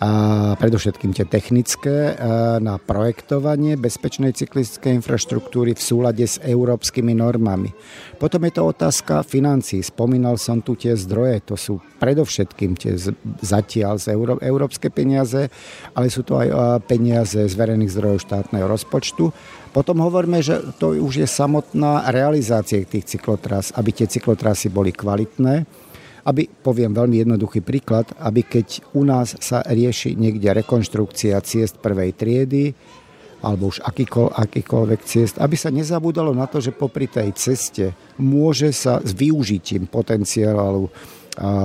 a 0.00 0.10
predovšetkým 0.56 1.12
tie 1.12 1.28
technické 1.28 2.16
na 2.56 2.80
projektovanie 2.80 3.76
bezpečnej 3.76 4.32
cyklistickej 4.32 4.96
infraštruktúry 4.96 5.76
v 5.76 5.82
súlade 5.84 6.24
s 6.24 6.40
európskymi 6.40 7.12
normami. 7.12 7.76
Potom 8.16 8.40
je 8.48 8.52
to 8.56 8.64
otázka 8.64 9.20
financí. 9.28 9.84
Spomínal 9.84 10.40
som 10.40 10.64
tu 10.64 10.72
tie 10.72 10.96
zdroje, 10.96 11.44
to 11.44 11.54
sú 11.60 11.84
predovšetkým 12.00 12.80
tie 12.80 12.96
zatiaľ 13.44 14.00
z 14.00 14.16
euró- 14.16 14.40
európske 14.40 14.88
peniaze, 14.88 15.52
ale 15.92 16.08
sú 16.08 16.24
to 16.24 16.40
aj 16.40 16.80
peniaze 16.88 17.36
z 17.36 17.52
verejných 17.52 17.92
zdrojov 17.92 18.24
štátneho 18.24 18.64
rozpočtu. 18.72 19.28
Potom 19.76 20.00
hovoríme, 20.00 20.40
že 20.40 20.64
to 20.80 20.96
už 20.96 21.22
je 21.22 21.28
samotná 21.28 22.08
realizácia 22.08 22.80
tých 22.88 23.04
cyklotras, 23.04 23.76
aby 23.76 23.92
tie 23.92 24.08
cyklotrasy 24.08 24.72
boli 24.72 24.96
kvalitné, 24.96 25.68
aby, 26.26 26.48
poviem 26.48 26.92
veľmi 26.92 27.22
jednoduchý 27.26 27.60
príklad, 27.64 28.10
aby 28.20 28.44
keď 28.44 28.82
u 28.96 29.02
nás 29.06 29.36
sa 29.40 29.64
rieši 29.64 30.16
niekde 30.18 30.52
rekonštrukcia 30.52 31.40
ciest 31.44 31.80
prvej 31.80 32.16
triedy, 32.16 32.74
alebo 33.40 33.72
už 33.72 33.80
akýkoľ, 33.80 34.36
akýkoľvek 34.36 35.00
ciest, 35.00 35.40
aby 35.40 35.56
sa 35.56 35.72
nezabúdalo 35.72 36.36
na 36.36 36.44
to, 36.44 36.60
že 36.60 36.76
popri 36.76 37.08
tej 37.08 37.32
ceste 37.32 37.96
môže 38.20 38.68
sa 38.76 39.00
s 39.00 39.16
využitím 39.16 39.88
potenciálu 39.88 40.92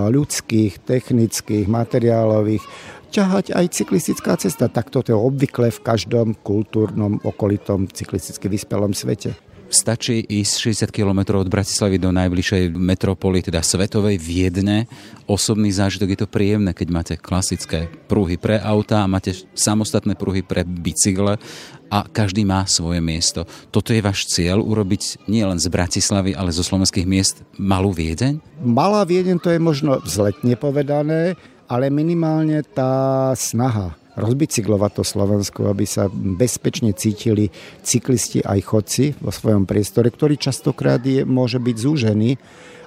ľudských, 0.08 0.80
technických, 0.88 1.68
materiálových 1.68 2.64
ťahať 3.12 3.52
aj 3.52 3.66
cyklistická 3.76 4.40
cesta. 4.40 4.72
Tak 4.72 4.88
toto 4.88 5.12
je 5.12 5.18
obvykle 5.18 5.72
v 5.72 5.84
každom 5.84 6.36
kultúrnom 6.40 7.20
okolitom 7.24 7.92
cyklisticky 7.92 8.48
vyspelom 8.48 8.96
svete. 8.96 9.36
Stačí 9.66 10.22
ísť 10.22 10.88
60 10.88 10.94
km 10.94 11.42
od 11.42 11.50
Bratislavy 11.50 11.98
do 11.98 12.14
najbližšej 12.14 12.78
metropoly, 12.78 13.42
teda 13.42 13.66
svetovej 13.66 14.22
Viedne. 14.22 14.86
Osobný 15.26 15.74
zážitok 15.74 16.14
je 16.14 16.20
to 16.22 16.30
príjemné, 16.30 16.72
keď 16.72 16.88
máte 16.94 17.14
klasické 17.18 17.90
pruhy 18.06 18.38
pre 18.38 18.62
auta 18.62 19.02
a 19.02 19.10
máte 19.10 19.34
samostatné 19.58 20.14
pruhy 20.14 20.46
pre 20.46 20.62
bicykle 20.62 21.42
a 21.90 22.00
každý 22.06 22.46
má 22.46 22.70
svoje 22.70 23.02
miesto. 23.02 23.50
Toto 23.74 23.90
je 23.90 24.06
váš 24.06 24.30
cieľ 24.30 24.62
urobiť 24.62 25.26
nie 25.26 25.42
len 25.42 25.58
z 25.58 25.66
Bratislavy, 25.74 26.38
ale 26.38 26.54
zo 26.54 26.62
slovenských 26.62 27.10
miest 27.10 27.42
malú 27.58 27.90
Viedeň? 27.90 28.62
Malá 28.62 29.02
Viedeň 29.02 29.42
to 29.42 29.50
je 29.50 29.58
možno 29.58 29.98
vzletne 30.06 30.54
povedané, 30.62 31.34
ale 31.66 31.90
minimálne 31.90 32.62
tá 32.62 33.34
snaha 33.34 33.98
rozbicyklovať 34.16 34.92
to 35.00 35.04
Slovensko, 35.04 35.60
aby 35.68 35.84
sa 35.84 36.08
bezpečne 36.12 36.96
cítili 36.96 37.52
cyklisti 37.84 38.42
aj 38.42 38.60
chodci 38.64 39.06
vo 39.20 39.32
svojom 39.32 39.68
priestore, 39.68 40.12
ktorý 40.12 40.40
častokrát 40.40 41.04
je, 41.04 41.28
môže 41.28 41.60
byť 41.60 41.76
zúžený. 41.76 42.32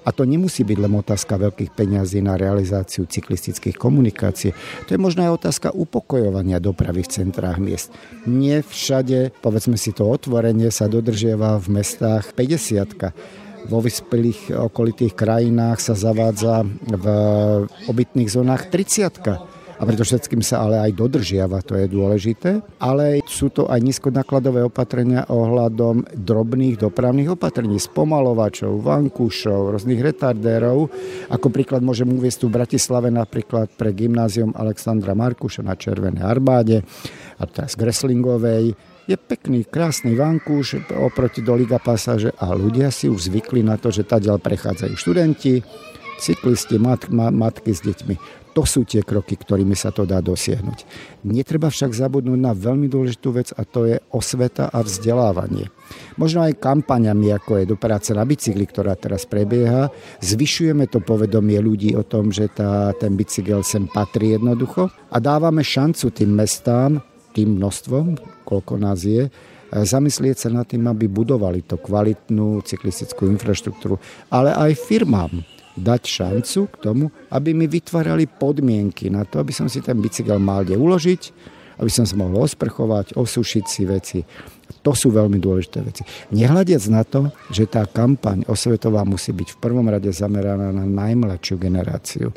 A 0.07 0.15
to 0.15 0.25
nemusí 0.25 0.65
byť 0.65 0.79
len 0.81 0.95
otázka 0.97 1.37
veľkých 1.37 1.77
peňazí 1.77 2.25
na 2.25 2.41
realizáciu 2.41 3.05
cyklistických 3.05 3.77
komunikácií. 3.77 4.57
To 4.89 4.97
je 4.97 5.01
možno 5.01 5.29
aj 5.29 5.45
otázka 5.45 5.69
upokojovania 5.77 6.65
dopravy 6.65 7.05
v 7.05 7.13
centrách 7.13 7.61
miest. 7.61 7.93
Nie 8.25 8.65
všade, 8.65 9.37
povedzme 9.45 9.77
si 9.77 9.93
to 9.93 10.09
otvorenie, 10.09 10.73
sa 10.73 10.89
dodržiava 10.89 11.61
v 11.61 11.83
mestách 11.83 12.33
50 12.33 13.37
vo 13.69 13.83
vyspelých 13.83 14.55
okolitých 14.55 15.19
krajinách 15.19 15.83
sa 15.83 15.99
zavádza 15.99 16.63
v 16.89 17.07
obytných 17.91 18.31
zónach 18.31 18.71
30 18.71 19.58
a 19.79 19.83
preto 19.87 20.03
všetkým 20.03 20.43
sa 20.43 20.67
ale 20.67 20.83
aj 20.91 20.99
dodržiava, 20.99 21.63
to 21.63 21.79
je 21.79 21.87
dôležité. 21.87 22.51
Ale 22.83 23.23
sú 23.31 23.55
to 23.55 23.71
aj 23.71 23.79
nízkonákladové 23.79 24.67
opatrenia 24.67 25.23
ohľadom 25.31 26.03
drobných 26.19 26.83
dopravných 26.83 27.39
opatrení, 27.39 27.79
spomalovačov, 27.79 28.83
vankúšov, 28.83 29.79
rôznych 29.79 30.03
retardérov. 30.03 30.91
Ako 31.31 31.47
príklad 31.55 31.87
môžem 31.87 32.11
uvieť 32.11 32.43
tu 32.43 32.51
v 32.51 32.59
Bratislave 32.59 33.15
napríklad 33.15 33.71
pre 33.79 33.95
gymnázium 33.95 34.51
Alexandra 34.59 35.15
Markuša 35.15 35.63
na 35.63 35.79
Červenej 35.79 36.27
armáde 36.27 36.83
a 37.39 37.47
teraz 37.47 37.79
Greslingovej 37.79 38.75
je 39.09 39.17
pekný, 39.17 39.65
krásny 39.65 40.13
vankúš 40.13 40.85
oproti 40.93 41.41
do 41.41 41.57
Liga 41.57 41.81
pasáže 41.81 42.29
a 42.37 42.53
ľudia 42.53 42.93
si 42.93 43.09
už 43.09 43.33
zvykli 43.33 43.65
na 43.65 43.81
to, 43.81 43.89
že 43.89 44.05
tadiaľ 44.05 44.37
prechádzajú 44.37 44.95
študenti, 45.01 45.65
cyklisti, 46.21 46.77
mat, 46.77 47.09
mat, 47.09 47.33
matky 47.33 47.73
s 47.73 47.81
deťmi. 47.81 48.38
To 48.59 48.67
sú 48.67 48.83
tie 48.83 49.07
kroky, 49.07 49.39
ktorými 49.39 49.79
sa 49.79 49.95
to 49.95 50.03
dá 50.03 50.19
dosiahnuť. 50.19 50.83
Netreba 51.23 51.71
však 51.71 51.95
zabudnúť 51.95 52.43
na 52.43 52.51
veľmi 52.59 52.91
dôležitú 52.91 53.39
vec 53.39 53.55
a 53.55 53.63
to 53.63 53.87
je 53.87 54.03
osveta 54.11 54.67
a 54.67 54.83
vzdelávanie. 54.83 55.71
Možno 56.19 56.43
aj 56.43 56.59
kampaňami, 56.59 57.31
ako 57.39 57.63
je 57.63 57.71
do 57.71 57.79
na 57.79 58.25
bicykli, 58.27 58.67
ktorá 58.67 58.99
teraz 58.99 59.31
prebieha, 59.31 59.95
zvyšujeme 60.19 60.91
to 60.91 60.99
povedomie 60.99 61.63
ľudí 61.63 61.95
o 61.95 62.03
tom, 62.03 62.35
že 62.35 62.51
tá, 62.51 62.91
ten 62.99 63.15
bicykel 63.15 63.63
sem 63.63 63.87
patrí 63.87 64.35
jednoducho 64.35 64.91
a 65.07 65.17
dávame 65.23 65.63
šancu 65.63 66.11
tým 66.11 66.35
mestám, 66.35 66.99
tým 67.39 67.63
množstvom, 67.63 68.19
koľko 68.43 68.75
nás 68.75 69.07
je, 69.07 69.31
zamyslieť 69.71 70.35
sa 70.35 70.49
nad 70.51 70.67
tým, 70.67 70.83
aby 70.91 71.07
budovali 71.07 71.63
to 71.63 71.79
kvalitnú 71.79 72.59
cyklistickú 72.67 73.31
infraštruktúru, 73.31 74.03
ale 74.35 74.51
aj 74.51 74.83
firmám 74.83 75.47
dať 75.79 76.03
šancu 76.05 76.61
k 76.69 76.77
tomu, 76.83 77.05
aby 77.31 77.55
mi 77.55 77.71
vytvárali 77.71 78.27
podmienky 78.27 79.09
na 79.09 79.23
to, 79.25 79.39
aby 79.41 79.55
som 79.55 79.71
si 79.71 79.79
ten 79.79 79.97
bicykel 79.99 80.37
mal 80.43 80.67
kde 80.67 80.77
uložiť, 80.77 81.23
aby 81.79 81.91
som 81.91 82.03
sa 82.03 82.19
mohol 82.19 82.43
osprchovať, 82.43 83.15
osušiť 83.15 83.65
si 83.65 83.83
veci. 83.87 84.19
To 84.83 84.93
sú 84.93 85.15
veľmi 85.15 85.39
dôležité 85.39 85.79
veci. 85.81 86.03
Nehľadiac 86.35 86.85
na 86.91 87.03
to, 87.07 87.31
že 87.55 87.71
tá 87.71 87.87
kampaň 87.87 88.45
osvetová 88.51 89.07
musí 89.07 89.31
byť 89.33 89.57
v 89.57 89.61
prvom 89.63 89.87
rade 89.87 90.11
zameraná 90.11 90.75
na 90.75 90.85
najmladšiu 90.85 91.57
generáciu 91.57 92.35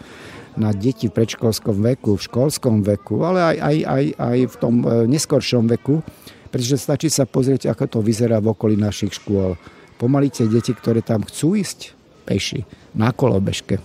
na 0.60 0.76
deti 0.76 1.08
v 1.08 1.16
predškolskom 1.16 1.80
veku, 1.80 2.20
v 2.20 2.26
školskom 2.28 2.84
veku, 2.84 3.24
ale 3.24 3.56
aj, 3.56 3.58
aj, 3.64 3.78
aj, 3.88 4.04
aj 4.20 4.38
v 4.52 4.56
tom 4.60 4.74
e, 4.84 5.08
neskoršom 5.08 5.64
veku, 5.80 6.04
pretože 6.52 6.76
stačí 6.76 7.08
sa 7.08 7.24
pozrieť, 7.24 7.72
ako 7.72 7.88
to 7.88 8.00
vyzerá 8.04 8.44
v 8.44 8.52
okolí 8.52 8.76
našich 8.76 9.16
škôl. 9.16 9.56
Pomaly 9.96 10.28
tie 10.28 10.52
deti, 10.52 10.76
ktoré 10.76 11.00
tam 11.00 11.24
chcú 11.24 11.56
ísť 11.56 11.96
peši, 12.24 12.64
na 12.96 13.12
kolobežke, 13.12 13.82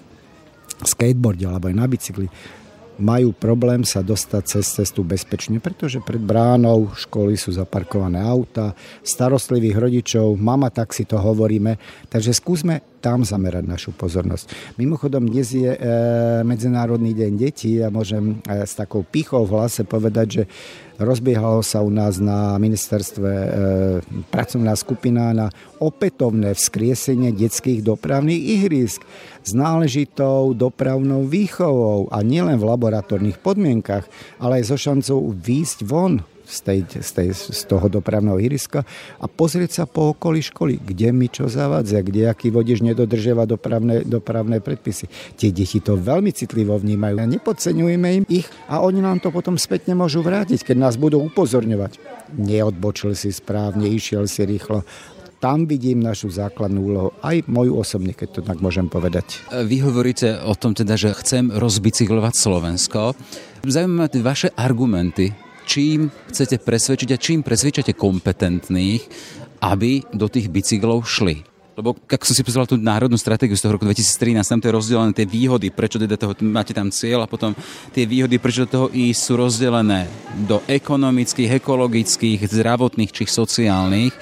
skateboarde 0.85 1.49
alebo 1.49 1.73
aj 1.73 1.77
na 1.77 1.87
bicykli, 1.89 2.29
majú 2.97 3.33
problém 3.37 3.85
sa 3.85 4.01
dostať 4.01 4.43
cez 4.45 4.65
cestu 4.65 5.05
bezpečne, 5.05 5.61
pretože 5.61 6.01
pred 6.01 6.21
bránou 6.21 6.93
školy 6.97 7.37
sú 7.37 7.53
zaparkované 7.53 8.21
auta, 8.21 8.73
starostlivých 9.05 9.77
rodičov, 9.77 10.37
mama, 10.37 10.73
tak 10.73 10.97
si 10.97 11.05
to 11.05 11.21
hovoríme. 11.21 11.77
Takže 12.09 12.33
skúsme 12.33 12.81
tam 13.07 13.23
zamerať 13.23 13.65
našu 13.71 13.91
pozornosť. 13.95 14.75
Mimochodom, 14.81 15.31
dnes 15.31 15.55
je 15.55 15.71
e, 15.71 15.79
Medzinárodný 16.43 17.15
deň 17.15 17.33
detí 17.39 17.79
a 17.79 17.93
môžem 17.93 18.43
e, 18.43 18.67
s 18.67 18.75
takou 18.75 19.07
pichou 19.07 19.47
v 19.47 19.55
hlase 19.55 19.87
povedať, 19.87 20.27
že 20.27 20.43
rozbiehalo 20.99 21.61
sa 21.61 21.85
u 21.85 21.93
nás 21.93 22.19
na 22.19 22.59
ministerstve 22.59 23.31
e, 23.31 23.49
pracovná 24.33 24.75
skupina 24.75 25.31
na 25.37 25.53
opätovné 25.79 26.57
vzkriesenie 26.57 27.31
detských 27.37 27.85
dopravných 27.85 28.43
ihrisk 28.59 29.05
s 29.47 29.55
náležitou 29.55 30.59
dopravnou 30.59 31.23
výchovou 31.23 32.11
a 32.11 32.19
nielen 32.27 32.59
v 32.59 32.67
laboratórnych 32.67 33.39
podmienkach, 33.39 34.03
ale 34.43 34.59
aj 34.59 34.75
so 34.75 34.77
šancou 34.77 35.31
výjsť 35.31 35.79
von 35.87 36.27
z, 36.47 36.59
tej, 36.63 36.79
z, 37.03 37.11
tej, 37.11 37.29
z 37.35 37.63
toho 37.67 37.87
dopravného 37.91 38.39
ihriska 38.39 38.87
a 39.19 39.27
pozrieť 39.27 39.83
sa 39.83 39.85
po 39.85 40.15
okolí 40.15 40.43
školy, 40.47 40.79
kde 40.79 41.11
mi 41.11 41.27
čo 41.27 41.51
zavádza, 41.51 42.07
kde 42.07 42.31
aký 42.31 42.55
vodič 42.55 42.81
nedodržiava 42.87 43.45
dopravné, 43.51 44.07
dopravné 44.07 44.63
predpisy. 44.63 45.11
Tie 45.35 45.51
deti 45.51 45.83
to 45.83 45.99
veľmi 45.99 46.31
citlivo 46.31 46.79
vnímajú 46.79 47.17
a 47.19 47.27
nepodceňujeme 47.27 48.09
im 48.23 48.25
ich 48.31 48.47
a 48.71 48.83
oni 48.83 49.03
nám 49.03 49.19
to 49.19 49.35
potom 49.35 49.59
spätne 49.59 49.99
môžu 49.99 50.23
vrátiť, 50.23 50.63
keď 50.63 50.77
nás 50.79 50.95
budú 50.95 51.19
upozorňovať. 51.27 51.99
Neodbočil 52.39 53.19
si 53.19 53.35
správne, 53.35 53.91
išiel 53.91 54.31
si 54.31 54.47
rýchlo 54.47 54.87
tam 55.41 55.69
vidím 55.69 56.01
našu 56.01 56.33
základnú 56.33 56.81
úlohu, 56.81 57.11
aj 57.21 57.45
moju 57.47 57.77
osobne, 57.77 58.17
keď 58.17 58.29
to 58.29 58.41
tak 58.43 58.59
môžem 58.65 58.89
povedať. 58.89 59.45
Vy 59.53 59.85
hovoríte 59.85 60.41
o 60.43 60.57
tom 60.57 60.73
teda, 60.73 60.97
že 60.97 61.13
chcem 61.13 61.53
rozbicyklovať 61.53 62.35
Slovensko. 62.35 63.13
Zaujímavé 63.67 64.23
vaše 64.25 64.49
argumenty 64.57 65.47
čím 65.67 66.09
chcete 66.31 66.63
presvedčiť 66.63 67.11
a 67.13 67.21
čím 67.21 67.43
presvedčate 67.43 67.99
kompetentných, 67.99 69.03
aby 69.61 70.07
do 70.15 70.31
tých 70.31 70.47
bicyklov 70.49 71.05
šli. 71.05 71.43
Lebo 71.77 71.93
ak 71.93 72.25
som 72.25 72.33
si 72.33 72.41
pozrel 72.41 72.65
tú 72.65 72.81
národnú 72.81 73.21
stratégiu 73.21 73.53
z 73.53 73.69
toho 73.69 73.77
roku 73.77 73.85
2013, 73.85 74.41
tam 74.49 74.61
to 74.65 74.73
je 74.73 74.77
rozdelené 74.81 75.13
tie 75.13 75.29
výhody, 75.29 75.69
prečo 75.69 76.01
teda 76.01 76.17
toho, 76.17 76.33
máte 76.41 76.73
tam 76.73 76.89
cieľ 76.89 77.29
a 77.29 77.29
potom 77.29 77.53
tie 77.93 78.09
výhody, 78.09 78.41
prečo 78.41 78.65
do 78.65 78.73
toho 78.73 78.87
ísť, 78.89 79.21
sú 79.21 79.33
rozdelené 79.37 80.09
do 80.49 80.65
ekonomických, 80.65 81.61
ekologických, 81.61 82.49
zdravotných 82.49 83.13
či 83.13 83.29
sociálnych. 83.29 84.17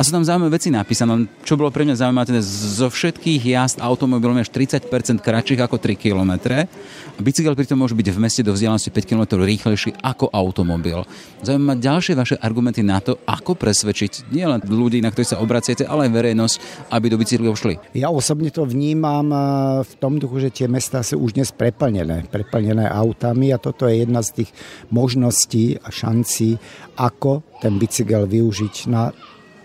A 0.00 0.04
sú 0.08 0.16
tam 0.16 0.24
zaujímavé 0.24 0.56
veci 0.56 0.72
napísané. 0.72 1.28
Čo 1.44 1.60
bolo 1.60 1.68
pre 1.68 1.84
mňa 1.84 2.00
zaujímavé, 2.00 2.32
teda 2.32 2.40
zo 2.40 2.88
všetkých 2.88 3.52
jazd 3.52 3.84
automobilom 3.84 4.40
až 4.40 4.48
30% 4.48 4.88
kratších 5.20 5.60
ako 5.60 5.76
3 5.76 5.92
km. 5.92 6.40
A 6.56 7.20
bicykel 7.20 7.52
pritom 7.52 7.76
môže 7.76 7.92
byť 7.92 8.08
v 8.08 8.16
meste 8.16 8.40
do 8.40 8.56
vzdialenosti 8.56 8.88
5 8.88 9.04
km 9.04 9.36
rýchlejší 9.44 10.00
ako 10.00 10.32
automobil. 10.32 11.04
Zaujímavé 11.44 11.84
ďalšie 11.84 12.16
vaše 12.16 12.40
argumenty 12.40 12.80
na 12.80 13.04
to, 13.04 13.20
ako 13.28 13.52
presvedčiť 13.60 14.32
nielen 14.32 14.64
ľudí, 14.64 15.04
na 15.04 15.12
ktorých 15.12 15.36
sa 15.36 15.42
obraciate, 15.44 15.84
ale 15.84 16.08
aj 16.08 16.16
verejnosť, 16.16 16.56
aby 16.96 17.06
do 17.12 17.20
bicyklov 17.20 17.60
šli. 17.60 17.76
Ja 17.92 18.08
osobne 18.08 18.48
to 18.48 18.64
vnímam 18.64 19.28
eh, 19.28 19.40
v 19.84 19.92
tom 20.00 20.16
duchu, 20.16 20.48
že 20.48 20.64
tie 20.64 20.64
mestá 20.64 21.04
sú 21.04 21.20
už 21.20 21.36
dnes 21.36 21.52
preplnené. 21.52 22.24
Preplnené 22.32 22.88
autami 22.88 23.52
a 23.52 23.60
toto 23.60 23.84
je 23.84 24.00
jedna 24.00 24.24
z 24.24 24.40
tých 24.40 24.50
možností 24.88 25.76
a 25.76 25.92
šancí, 25.92 26.56
ako 26.96 27.44
ten 27.60 27.76
bicykel 27.76 28.24
využiť 28.24 28.88
na 28.88 29.12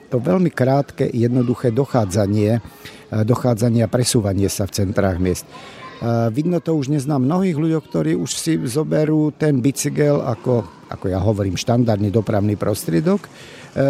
to 0.10 0.22
veľmi 0.22 0.50
krátke, 0.54 1.10
jednoduché 1.10 1.74
dochádzanie, 1.74 2.52
e, 2.58 2.62
dochádzanie 3.26 3.86
a 3.86 3.92
presúvanie 3.92 4.50
sa 4.50 4.70
v 4.70 4.76
centrách 4.76 5.18
miest. 5.18 5.46
E, 5.46 5.54
vidno 6.32 6.62
to 6.62 6.78
už 6.78 6.94
neznám 6.94 7.26
mnohých 7.26 7.58
ľudí, 7.58 7.78
ktorí 7.80 8.12
už 8.16 8.32
si 8.32 8.54
zoberú 8.68 9.34
ten 9.34 9.60
bicykel 9.60 10.22
ako, 10.22 10.66
ako 10.92 11.06
ja 11.10 11.20
hovorím, 11.20 11.58
štandardný 11.58 12.14
dopravný 12.14 12.56
prostriedok, 12.56 13.26
e, 13.26 13.30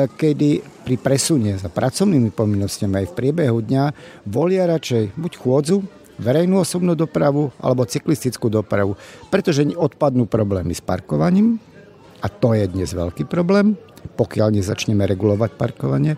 kedy 0.09 0.63
pri 0.85 0.95
presune 1.01 1.57
za 1.57 1.67
pracovnými 1.67 2.29
povinnostiami 2.31 3.03
aj 3.03 3.07
v 3.11 3.17
priebehu 3.17 3.59
dňa 3.65 3.83
volia 4.29 4.69
radšej 4.69 5.17
buď 5.17 5.33
chôdzu, 5.35 5.77
verejnú 6.15 6.63
osobnú 6.63 6.95
dopravu 6.95 7.51
alebo 7.59 7.83
cyklistickú 7.83 8.47
dopravu, 8.47 8.95
pretože 9.27 9.67
odpadnú 9.75 10.29
problémy 10.29 10.71
s 10.71 10.79
parkovaním, 10.79 11.59
a 12.23 12.27
to 12.31 12.55
je 12.55 12.65
dnes 12.65 12.89
veľký 12.89 13.27
problém, 13.27 13.75
pokiaľ 14.05 14.61
nezačneme 14.61 15.03
regulovať 15.05 15.57
parkovanie. 15.57 16.15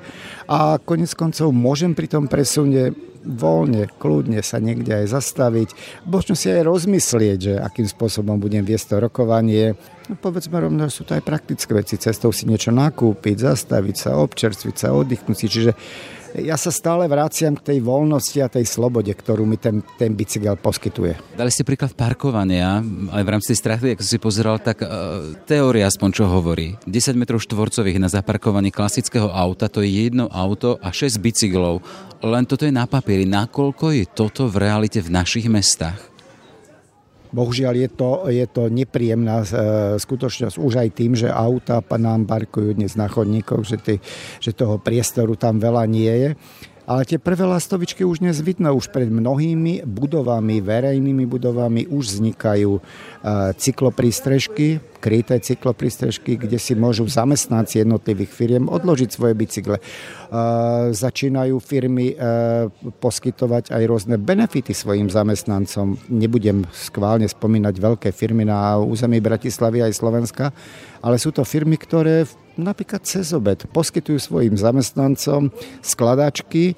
A 0.47 0.80
konec 0.80 1.12
koncov 1.15 1.52
môžem 1.56 1.95
pri 1.95 2.08
tom 2.12 2.28
presune 2.28 2.91
voľne, 3.28 3.91
kľudne 4.00 4.39
sa 4.39 4.63
niekde 4.63 5.04
aj 5.04 5.12
zastaviť, 5.12 5.69
možno 6.08 6.34
si 6.39 6.47
aj 6.47 6.63
rozmyslieť, 6.63 7.38
že 7.38 7.54
akým 7.60 7.84
spôsobom 7.84 8.39
budem 8.39 8.63
viesť 8.63 8.95
to 8.95 9.04
rokovanie. 9.04 9.76
No 10.08 10.15
povedzme 10.15 10.56
rovno, 10.56 10.88
sú 10.88 11.04
to 11.04 11.19
aj 11.19 11.28
praktické 11.28 11.76
veci, 11.76 12.00
cestou 12.00 12.32
si 12.32 12.47
niečo 12.47 12.71
nakúpiť, 12.71 13.43
zastaviť 13.43 13.95
sa, 14.00 14.15
občerstviť 14.23 14.76
sa, 14.80 14.95
oddychnúť 14.95 15.36
si. 15.36 15.47
Čiže 15.52 15.71
ja 16.36 16.60
sa 16.60 16.74
stále 16.74 17.08
vraciam 17.08 17.56
k 17.56 17.74
tej 17.74 17.80
voľnosti 17.80 18.38
a 18.44 18.52
tej 18.52 18.66
slobode, 18.68 19.13
ktorú 19.13 19.48
mi 19.48 19.56
ten, 19.56 19.80
ten 19.96 20.12
bicykel 20.12 20.60
poskytuje. 20.60 21.38
Dali 21.38 21.52
ste 21.54 21.63
príklad 21.63 21.96
parkovania, 21.96 22.84
aj 23.13 23.24
v 23.24 23.32
rámci 23.32 23.56
tej 23.56 23.60
stratégie, 23.62 23.94
ako 23.96 24.04
si 24.04 24.18
pozeral, 24.20 24.58
tak 24.60 24.84
uh, 24.84 25.34
teória 25.48 25.88
aspoň 25.88 26.10
čo 26.12 26.26
hovorí. 26.28 26.76
10 26.84 27.16
metrov 27.16 27.40
štvorcových 27.40 28.02
na 28.02 28.12
zaparkovanie 28.12 28.74
klasického 28.74 29.32
auta, 29.32 29.72
to 29.72 29.80
je 29.86 30.10
jedno 30.10 30.28
auto 30.28 30.76
a 30.84 30.92
6 30.92 31.22
bicyklov. 31.22 31.80
Len 32.20 32.44
toto 32.50 32.66
je 32.66 32.74
na 32.74 32.90
papieri. 32.90 33.30
Nakoľko 33.30 33.94
je 33.94 34.06
toto 34.10 34.50
v 34.50 34.58
realite 34.58 35.00
v 35.00 35.13
našich 35.13 35.46
mestách? 35.46 36.16
Bohužiaľ 37.32 37.74
je 37.76 37.90
to, 37.92 38.12
je 38.32 38.46
to 38.48 38.63
nepríjemná 38.72 39.44
e, 39.44 39.48
skutočnosť 40.00 40.56
už 40.56 40.74
aj 40.80 40.90
tým, 40.96 41.12
že 41.13 41.28
auta 41.28 41.84
nám 42.00 42.24
parkujú 42.24 42.78
dnes 42.78 42.96
na 42.96 43.12
chodníkoch, 43.12 43.63
že, 43.68 43.78
ty, 43.78 43.96
že 44.40 44.56
toho 44.56 44.80
priestoru 44.80 45.36
tam 45.36 45.60
veľa 45.60 45.84
nie 45.88 46.12
je. 46.12 46.30
Ale 46.88 47.04
tie 47.04 47.20
prvé 47.20 47.44
lastovičky 47.44 48.08
už 48.08 48.24
dnes 48.24 48.40
vidno, 48.40 48.72
už 48.72 48.88
pred 48.96 49.12
mnohými 49.12 49.84
budovami, 49.84 50.63
verejnými 50.63 51.28
budovami 51.28 51.84
už 51.92 52.16
vznikajú 52.16 52.80
e, 52.80 52.82
cykloprístrežky, 53.60 54.80
kryté 54.98 55.38
cykloprístrežky, 55.40 56.36
kde 56.38 56.58
si 56.58 56.74
môžu 56.74 57.06
zamestnanci 57.06 57.86
jednotlivých 57.86 58.32
firiem 58.34 58.66
odložiť 58.66 59.10
svoje 59.14 59.34
bicykle. 59.38 59.78
E, 59.78 59.84
začínajú 60.92 61.56
firmy 61.62 62.14
e, 62.14 62.16
poskytovať 62.98 63.72
aj 63.72 63.84
rôzne 63.86 64.16
benefity 64.18 64.74
svojim 64.74 65.08
zamestnancom. 65.08 65.96
Nebudem 66.10 66.66
skválne 66.74 67.30
spomínať 67.30 67.76
veľké 67.78 68.10
firmy 68.12 68.44
na 68.44 68.76
území 68.82 69.22
Bratislavy 69.22 69.86
aj 69.86 69.94
Slovenska, 69.96 70.50
ale 71.00 71.22
sú 71.22 71.30
to 71.32 71.46
firmy, 71.46 71.78
ktoré 71.78 72.26
napríklad 72.58 73.06
cez 73.06 73.32
obed 73.32 73.70
poskytujú 73.70 74.18
svojim 74.18 74.58
zamestnancom 74.58 75.54
skladačky, 75.86 76.74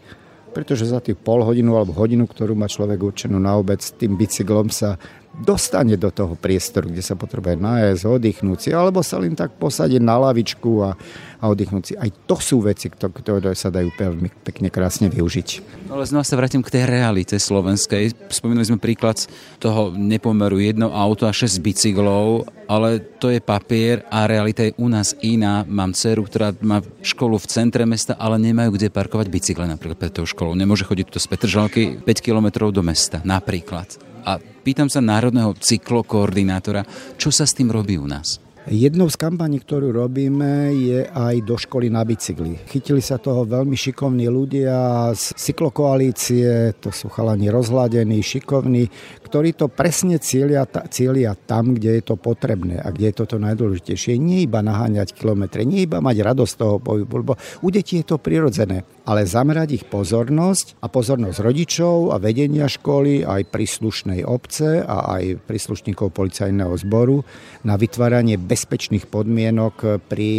pretože 0.51 0.89
za 0.89 0.99
tých 0.99 1.15
pol 1.15 1.45
hodinu 1.45 1.77
alebo 1.77 1.95
hodinu, 1.95 2.25
ktorú 2.25 2.57
má 2.57 2.65
človek 2.65 2.99
určenú 2.99 3.37
na 3.37 3.55
obed, 3.55 3.79
s 3.79 3.93
tým 3.95 4.17
bicyklom 4.17 4.73
sa 4.73 4.97
dostane 5.39 5.95
do 5.95 6.11
toho 6.11 6.35
priestoru, 6.35 6.91
kde 6.91 6.99
sa 6.99 7.15
potrebuje 7.15 7.55
nájsť, 7.55 8.03
oddychnúť 8.03 8.59
si, 8.59 8.69
alebo 8.75 8.99
sa 8.99 9.17
len 9.17 9.33
tak 9.33 9.55
posadiť 9.55 10.03
na 10.03 10.19
lavičku 10.19 10.71
a, 10.83 10.99
a 11.39 11.43
oddychnúť 11.47 11.83
si. 11.83 11.93
Aj 11.95 12.11
to 12.27 12.35
sú 12.37 12.59
veci, 12.59 12.91
ktoré 12.91 13.55
sa 13.55 13.71
dajú 13.71 13.89
veľmi 13.95 14.43
pekne 14.43 14.67
krásne 14.67 15.07
využiť. 15.07 15.49
No 15.87 15.97
ale 15.97 16.05
znova 16.05 16.27
sa 16.27 16.35
vrátim 16.35 16.59
k 16.59 16.75
tej 16.75 16.83
realite 16.85 17.39
slovenskej. 17.39 18.11
Spomínali 18.27 18.67
sme 18.67 18.83
príklad 18.83 19.23
toho 19.63 19.95
nepomeru 19.95 20.59
jedno 20.59 20.91
auto 20.91 21.25
a 21.25 21.31
šesť 21.31 21.57
bicyklov, 21.63 22.51
ale 22.67 22.99
to 23.17 23.31
je 23.31 23.39
papier 23.39 24.03
a 24.11 24.27
realita 24.27 24.67
je 24.67 24.75
u 24.77 24.91
nás 24.91 25.15
iná. 25.23 25.63
Mám 25.65 25.95
dceru, 25.95 26.27
ktorá 26.27 26.51
má 26.59 26.83
školu 27.01 27.39
v 27.39 27.49
centre 27.49 27.87
mesta, 27.87 28.13
ale 28.19 28.37
nemajú 28.37 28.75
kde 28.75 28.91
parkovať 28.91 29.27
bicykle 29.31 29.65
napríklad 29.65 29.97
pred 29.97 30.13
tou 30.13 30.27
školou. 30.27 30.53
Nemôže 30.53 30.85
chodiť 30.85 31.15
to 31.15 31.17
z 31.17 31.27
Petržalky 31.31 31.83
5 32.03 32.05
kilometrov 32.19 32.75
do 32.75 32.83
mesta 32.83 33.23
napríklad. 33.23 34.08
A 34.25 34.39
pýtam 34.39 34.91
sa 34.91 34.99
národného 34.99 35.55
cyklokoordinátora, 35.55 36.83
čo 37.15 37.31
sa 37.31 37.47
s 37.47 37.55
tým 37.55 37.71
robí 37.71 37.95
u 37.95 38.07
nás? 38.07 38.39
Jednou 38.69 39.09
z 39.09 39.17
kampaní, 39.17 39.57
ktorú 39.65 39.89
robíme, 39.89 40.69
je 40.77 41.01
aj 41.09 41.41
do 41.41 41.57
školy 41.57 41.89
na 41.89 42.05
bicykli. 42.05 42.53
Chytili 42.69 43.01
sa 43.01 43.17
toho 43.17 43.41
veľmi 43.41 43.73
šikovní 43.73 44.29
ľudia 44.29 45.09
z 45.17 45.33
cyklokoalície, 45.41 46.77
to 46.77 46.93
sú 46.93 47.09
chalani 47.09 47.49
rozhľadení, 47.49 48.21
šikovní, 48.21 48.85
ktorí 49.29 49.55
to 49.57 49.69
presne 49.69 50.21
cieľia, 50.21 50.69
cieľia 50.69 51.33
tam, 51.33 51.73
kde 51.73 51.99
je 51.99 52.03
to 52.05 52.15
potrebné 52.17 52.81
a 52.81 52.93
kde 52.93 53.09
je 53.09 53.17
toto 53.25 53.37
najdôležitejšie. 53.41 54.21
Nie 54.21 54.45
iba 54.45 54.61
naháňať 54.61 55.13
kilometre, 55.13 55.65
nie 55.65 55.89
iba 55.89 56.01
mať 56.01 56.17
radosť 56.21 56.53
toho 56.53 56.77
pohybu, 56.81 57.13
lebo 57.25 57.33
u 57.65 57.69
detí 57.69 58.01
je 58.01 58.13
to 58.13 58.17
prirodzené, 58.21 58.85
ale 59.09 59.25
zamerať 59.25 59.81
ich 59.81 59.85
pozornosť 59.89 60.77
a 60.81 60.89
pozornosť 60.89 61.37
rodičov 61.41 62.13
a 62.13 62.21
vedenia 62.21 62.69
školy, 62.69 63.25
aj 63.25 63.49
príslušnej 63.49 64.21
obce 64.25 64.85
a 64.85 65.17
aj 65.17 65.45
príslušníkov 65.49 66.13
policajného 66.13 66.73
zboru 66.77 67.25
na 67.65 67.73
vytváranie 67.73 68.37
bez 68.37 68.59
bezpečných 68.59 69.07
podmienok 69.07 70.03
pri 70.11 70.31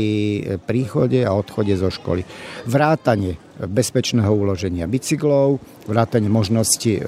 príchode 0.68 1.24
a 1.24 1.32
odchode 1.32 1.72
zo 1.72 1.88
školy. 1.88 2.20
Vrátanie 2.68 3.49
bezpečného 3.68 4.32
uloženia 4.32 4.88
bicyklov, 4.88 5.60
vrátanie 5.84 6.32
možnosti 6.32 6.96
e, 6.96 7.02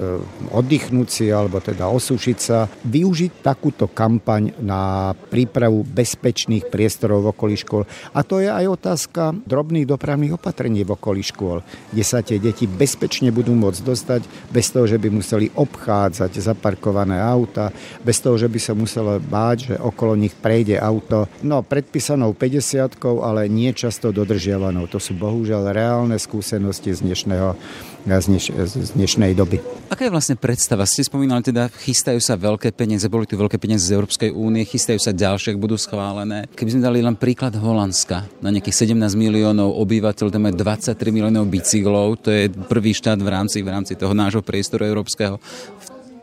oddychnúť 0.53 1.07
si 1.09 1.25
alebo 1.33 1.57
teda 1.63 1.89
osúšiť 1.89 2.37
sa, 2.37 2.69
využiť 2.85 3.41
takúto 3.41 3.89
kampaň 3.89 4.53
na 4.61 5.13
prípravu 5.33 5.81
bezpečných 5.87 6.69
priestorov 6.69 7.25
v 7.25 7.31
okolí 7.33 7.55
škôl. 7.57 7.83
A 8.13 8.21
to 8.21 8.43
je 8.43 8.49
aj 8.51 8.65
otázka 8.69 9.33
drobných 9.47 9.89
dopravných 9.89 10.37
opatrení 10.37 10.85
v 10.85 10.93
okolí 10.93 11.25
škôl, 11.25 11.65
kde 11.89 12.03
sa 12.05 12.21
tie 12.21 12.37
deti 12.37 12.69
bezpečne 12.69 13.33
budú 13.33 13.55
môcť 13.57 13.81
dostať 13.81 14.21
bez 14.53 14.69
toho, 14.69 14.85
že 14.85 15.01
by 15.01 15.09
museli 15.09 15.49
obchádzať 15.53 16.31
zaparkované 16.37 17.17
auta, 17.17 17.73
bez 18.03 18.19
toho, 18.19 18.35
že 18.37 18.51
by 18.51 18.59
sa 18.59 18.73
muselo 18.77 19.17
báť, 19.17 19.57
že 19.73 19.75
okolo 19.79 20.19
nich 20.19 20.35
prejde 20.35 20.77
auto. 20.77 21.25
No, 21.41 21.63
predpísanou 21.63 22.35
50 22.35 22.85
ale 23.23 23.47
nie 23.47 23.71
často 23.71 24.11
dodržiavanou. 24.11 24.87
To 24.91 24.99
sú 24.99 25.15
bohužiaľ 25.15 25.71
reálne 25.71 26.19
skúsenosti 26.19 26.42
skúsenosti 26.43 26.91
z 26.91 26.99
dnešného 27.07 27.55
z, 28.03 28.25
dneš, 28.27 28.45
z 28.51 28.89
dnešnej 28.99 29.31
doby. 29.31 29.63
Aká 29.87 30.03
je 30.03 30.11
vlastne 30.11 30.35
predstava? 30.35 30.83
Ste 30.83 31.07
spomínali 31.07 31.39
teda, 31.39 31.71
chystajú 31.71 32.19
sa 32.19 32.35
veľké 32.35 32.75
peniaze, 32.75 33.07
boli 33.07 33.23
tu 33.23 33.39
veľké 33.39 33.55
peniaze 33.55 33.87
z 33.87 33.95
Európskej 33.95 34.35
únie, 34.35 34.67
chystajú 34.67 34.99
sa 34.99 35.15
ďalšie, 35.15 35.55
ak 35.55 35.63
budú 35.63 35.79
schválené. 35.79 36.51
Keby 36.51 36.69
sme 36.75 36.83
dali 36.83 36.99
len 36.99 37.15
príklad 37.15 37.55
Holandska, 37.55 38.27
na 38.43 38.51
nejakých 38.51 38.91
17 38.91 39.15
miliónov 39.15 39.71
obyvateľov, 39.79 40.35
tam 40.35 40.51
je 40.51 40.59
23 40.59 41.15
miliónov 41.15 41.47
bicyklov, 41.47 42.19
to 42.19 42.29
je 42.35 42.51
prvý 42.67 42.91
štát 42.91 43.23
v 43.23 43.29
rámci, 43.31 43.63
v 43.63 43.71
rámci 43.71 43.95
toho 43.95 44.11
nášho 44.11 44.43
priestoru 44.43 44.83
európskeho 44.83 45.39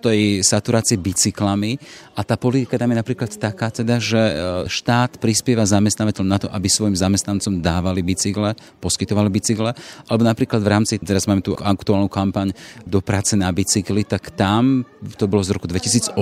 tej 0.00 0.40
saturácie 0.40 0.96
bicyklami 0.96 1.76
a 2.16 2.24
tá 2.24 2.40
politika 2.40 2.80
tam 2.80 2.90
je 2.90 3.00
napríklad 3.00 3.30
taká, 3.36 3.68
teda, 3.68 4.00
že 4.00 4.18
e, 4.18 4.34
štát 4.66 5.20
prispieva 5.20 5.62
zamestnávateľom 5.68 6.28
na 6.28 6.40
to, 6.40 6.48
aby 6.48 6.66
svojim 6.66 6.96
zamestnancom 6.96 7.60
dávali 7.60 8.00
bicykle, 8.00 8.56
poskytovali 8.80 9.28
bicykle, 9.28 9.76
alebo 10.08 10.22
napríklad 10.24 10.60
v 10.64 10.72
rámci, 10.72 10.96
teraz 10.98 11.28
máme 11.28 11.44
tu 11.44 11.52
aktuálnu 11.52 12.08
kampaň 12.08 12.56
do 12.88 13.04
práce 13.04 13.36
na 13.36 13.52
bicykli, 13.52 14.02
tak 14.08 14.32
tam, 14.32 14.88
to 15.20 15.28
bolo 15.28 15.44
z 15.44 15.52
roku 15.52 15.68
2018, 15.68 16.16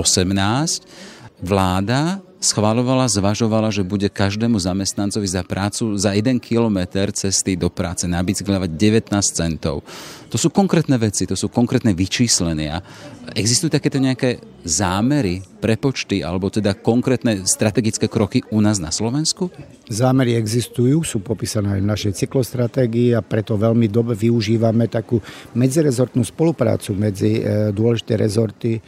vláda 1.39 2.19
schválovala, 2.39 3.11
zvažovala, 3.11 3.67
že 3.69 3.83
bude 3.83 4.07
každému 4.07 4.55
zamestnancovi 4.59 5.27
za 5.27 5.43
prácu 5.43 5.99
za 5.99 6.15
1 6.15 6.39
kilometr 6.39 7.11
cesty 7.11 7.59
do 7.59 7.67
práce 7.67 8.07
na 8.07 8.23
bicykle 8.23 8.55
19 8.63 9.11
centov. 9.35 9.83
To 10.29 10.37
sú 10.37 10.53
konkrétne 10.53 10.95
veci, 11.01 11.25
to 11.25 11.33
sú 11.33 11.49
konkrétne 11.49 11.97
vyčíslenia. 11.97 12.81
Existujú 13.33 13.73
takéto 13.73 13.97
nejaké 13.97 14.37
zámery, 14.61 15.41
prepočty 15.59 16.23
alebo 16.23 16.47
teda 16.47 16.73
konkrétne 16.79 17.43
strategické 17.43 18.07
kroky 18.07 18.41
u 18.49 18.63
nás 18.63 18.79
na 18.79 18.89
Slovensku? 18.89 19.51
Zámery 19.91 20.39
existujú, 20.39 21.03
sú 21.03 21.19
popísané 21.19 21.77
aj 21.77 21.81
v 21.83 21.91
našej 21.91 22.13
cyklostratégii 22.25 23.13
a 23.13 23.21
preto 23.21 23.59
veľmi 23.59 23.91
dobre 23.91 24.15
využívame 24.15 24.87
takú 24.87 25.19
medzirezortnú 25.53 26.23
spoluprácu 26.23 26.95
medzi 26.95 27.43
e, 27.43 27.69
dôležité 27.75 28.15
rezorty. 28.15 28.79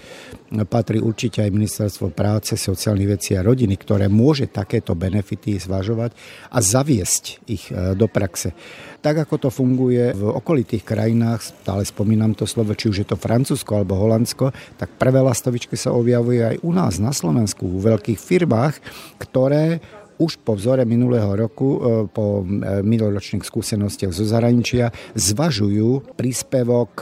Patrí 0.68 1.00
určite 1.00 1.44
aj 1.44 1.52
Ministerstvo 1.52 2.12
práce, 2.12 2.56
sociálnych 2.56 3.20
vecí 3.20 3.36
a 3.36 3.44
rodiny, 3.44 3.76
ktoré 3.76 4.08
môže 4.08 4.48
takéto 4.52 4.96
benefity 4.96 5.60
zvažovať 5.60 6.16
a 6.52 6.58
zaviesť 6.64 7.24
ich 7.52 7.68
e, 7.70 7.96
do 7.96 8.08
praxe. 8.08 8.56
Tak 9.02 9.26
ako 9.26 9.36
to 9.42 9.50
funguje 9.50 10.14
v 10.14 10.24
okolitých 10.30 10.86
krajinách, 10.86 11.42
stále 11.42 11.82
spomínam 11.82 12.38
to 12.38 12.46
slovo, 12.46 12.78
či 12.78 12.94
už 12.94 12.98
je 13.02 13.08
to 13.10 13.18
Francúzsko 13.18 13.82
alebo 13.82 13.98
Holandsko, 13.98 14.54
tak 14.78 14.94
prvé 15.02 15.26
lastovičky 15.26 15.74
sa 15.74 15.90
objavuje 15.90 16.46
aj 16.46 16.62
u 16.62 16.70
nás 16.70 17.02
na 17.02 17.10
Slovensku, 17.10 17.66
v 17.66 17.98
veľkých 17.98 18.22
firmách, 18.22 18.78
ktoré 19.18 19.82
už 20.22 20.46
po 20.46 20.54
vzore 20.54 20.86
minulého 20.86 21.34
roku, 21.34 21.82
e, 21.82 22.06
po 22.14 22.46
e, 22.46 22.86
minuloročných 22.86 23.42
skúsenostiach 23.42 24.14
zo 24.14 24.22
zahraničia, 24.22 24.94
zvažujú 25.18 26.14
príspevok 26.14 27.02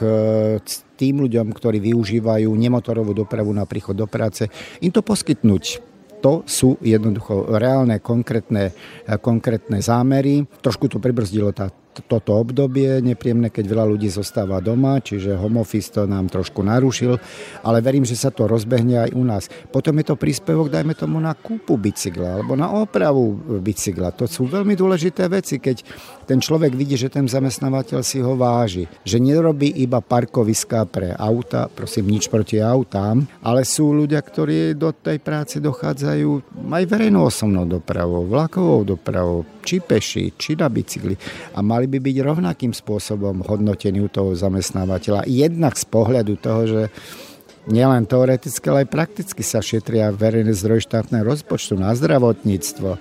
tým 0.96 1.28
ľuďom, 1.28 1.52
ktorí 1.52 1.84
využívajú 1.84 2.48
nemotorovú 2.48 3.12
dopravu 3.12 3.52
na 3.52 3.68
príchod 3.68 3.92
do 3.92 4.08
práce, 4.08 4.48
im 4.80 4.92
to 4.96 5.04
poskytnúť 5.04 5.90
to 6.20 6.44
sú 6.44 6.76
jednoducho 6.84 7.48
reálne, 7.56 8.04
konkrétne, 8.04 8.76
konkrétne 9.24 9.80
zámery. 9.80 10.44
Trošku 10.60 10.92
to 10.92 11.00
pribrzdilo 11.00 11.56
tá 11.56 11.72
toto 12.06 12.38
obdobie 12.38 13.02
nepríjemné, 13.04 13.50
keď 13.50 13.66
veľa 13.68 13.86
ľudí 13.96 14.08
zostáva 14.08 14.62
doma, 14.64 15.02
čiže 15.02 15.36
home 15.36 15.60
office 15.60 15.92
to 15.92 16.06
nám 16.06 16.30
trošku 16.30 16.62
narušil, 16.62 17.18
ale 17.66 17.84
verím, 17.84 18.06
že 18.06 18.16
sa 18.16 18.30
to 18.30 18.46
rozbehne 18.46 19.10
aj 19.10 19.12
u 19.18 19.24
nás. 19.26 19.52
Potom 19.74 19.98
je 20.00 20.06
to 20.08 20.16
príspevok, 20.16 20.72
dajme 20.72 20.94
tomu, 20.94 21.18
na 21.20 21.34
kúpu 21.34 21.76
bicykla 21.76 22.40
alebo 22.40 22.54
na 22.54 22.70
opravu 22.70 23.34
bicykla. 23.60 24.14
To 24.16 24.30
sú 24.30 24.46
veľmi 24.46 24.78
dôležité 24.78 25.26
veci, 25.28 25.58
keď 25.58 25.84
ten 26.30 26.38
človek 26.38 26.78
vidí, 26.78 26.94
že 26.94 27.10
ten 27.10 27.26
zamestnávateľ 27.26 28.06
si 28.06 28.22
ho 28.22 28.38
váži, 28.38 28.86
že 29.02 29.18
nerobí 29.18 29.82
iba 29.82 29.98
parkoviská 29.98 30.86
pre 30.86 31.18
auta, 31.18 31.66
prosím, 31.66 32.14
nič 32.14 32.30
proti 32.30 32.62
autám, 32.62 33.26
ale 33.42 33.66
sú 33.66 33.90
ľudia, 33.90 34.22
ktorí 34.22 34.78
do 34.78 34.94
tej 34.94 35.18
práce 35.18 35.58
dochádzajú 35.58 36.62
aj 36.70 36.84
verejnou 36.86 37.26
osobnou 37.26 37.66
dopravou, 37.66 38.30
vlakovou 38.30 38.86
dopravou, 38.86 39.42
či 39.66 39.82
peši, 39.82 40.38
či 40.38 40.54
na 40.54 40.70
bicykli 40.70 41.18
a 41.58 41.66
mali 41.66 41.89
by 41.90 41.98
byť 41.98 42.16
rovnakým 42.22 42.72
spôsobom 42.72 43.42
hodnotení 43.50 44.00
u 44.06 44.10
toho 44.10 44.38
zamestnávateľa. 44.38 45.26
Jednak 45.26 45.74
z 45.76 45.86
pohľadu 45.90 46.34
toho, 46.38 46.62
že 46.70 46.82
nielen 47.70 48.10
teoreticky, 48.10 48.66
ale 48.70 48.86
aj 48.86 48.94
prakticky 48.94 49.42
sa 49.46 49.60
šetria 49.62 50.10
verejné 50.14 50.54
zdroje 50.58 50.90
štátneho 50.90 51.26
rozpočtu 51.26 51.78
na 51.78 51.94
zdravotníctvo, 51.94 52.98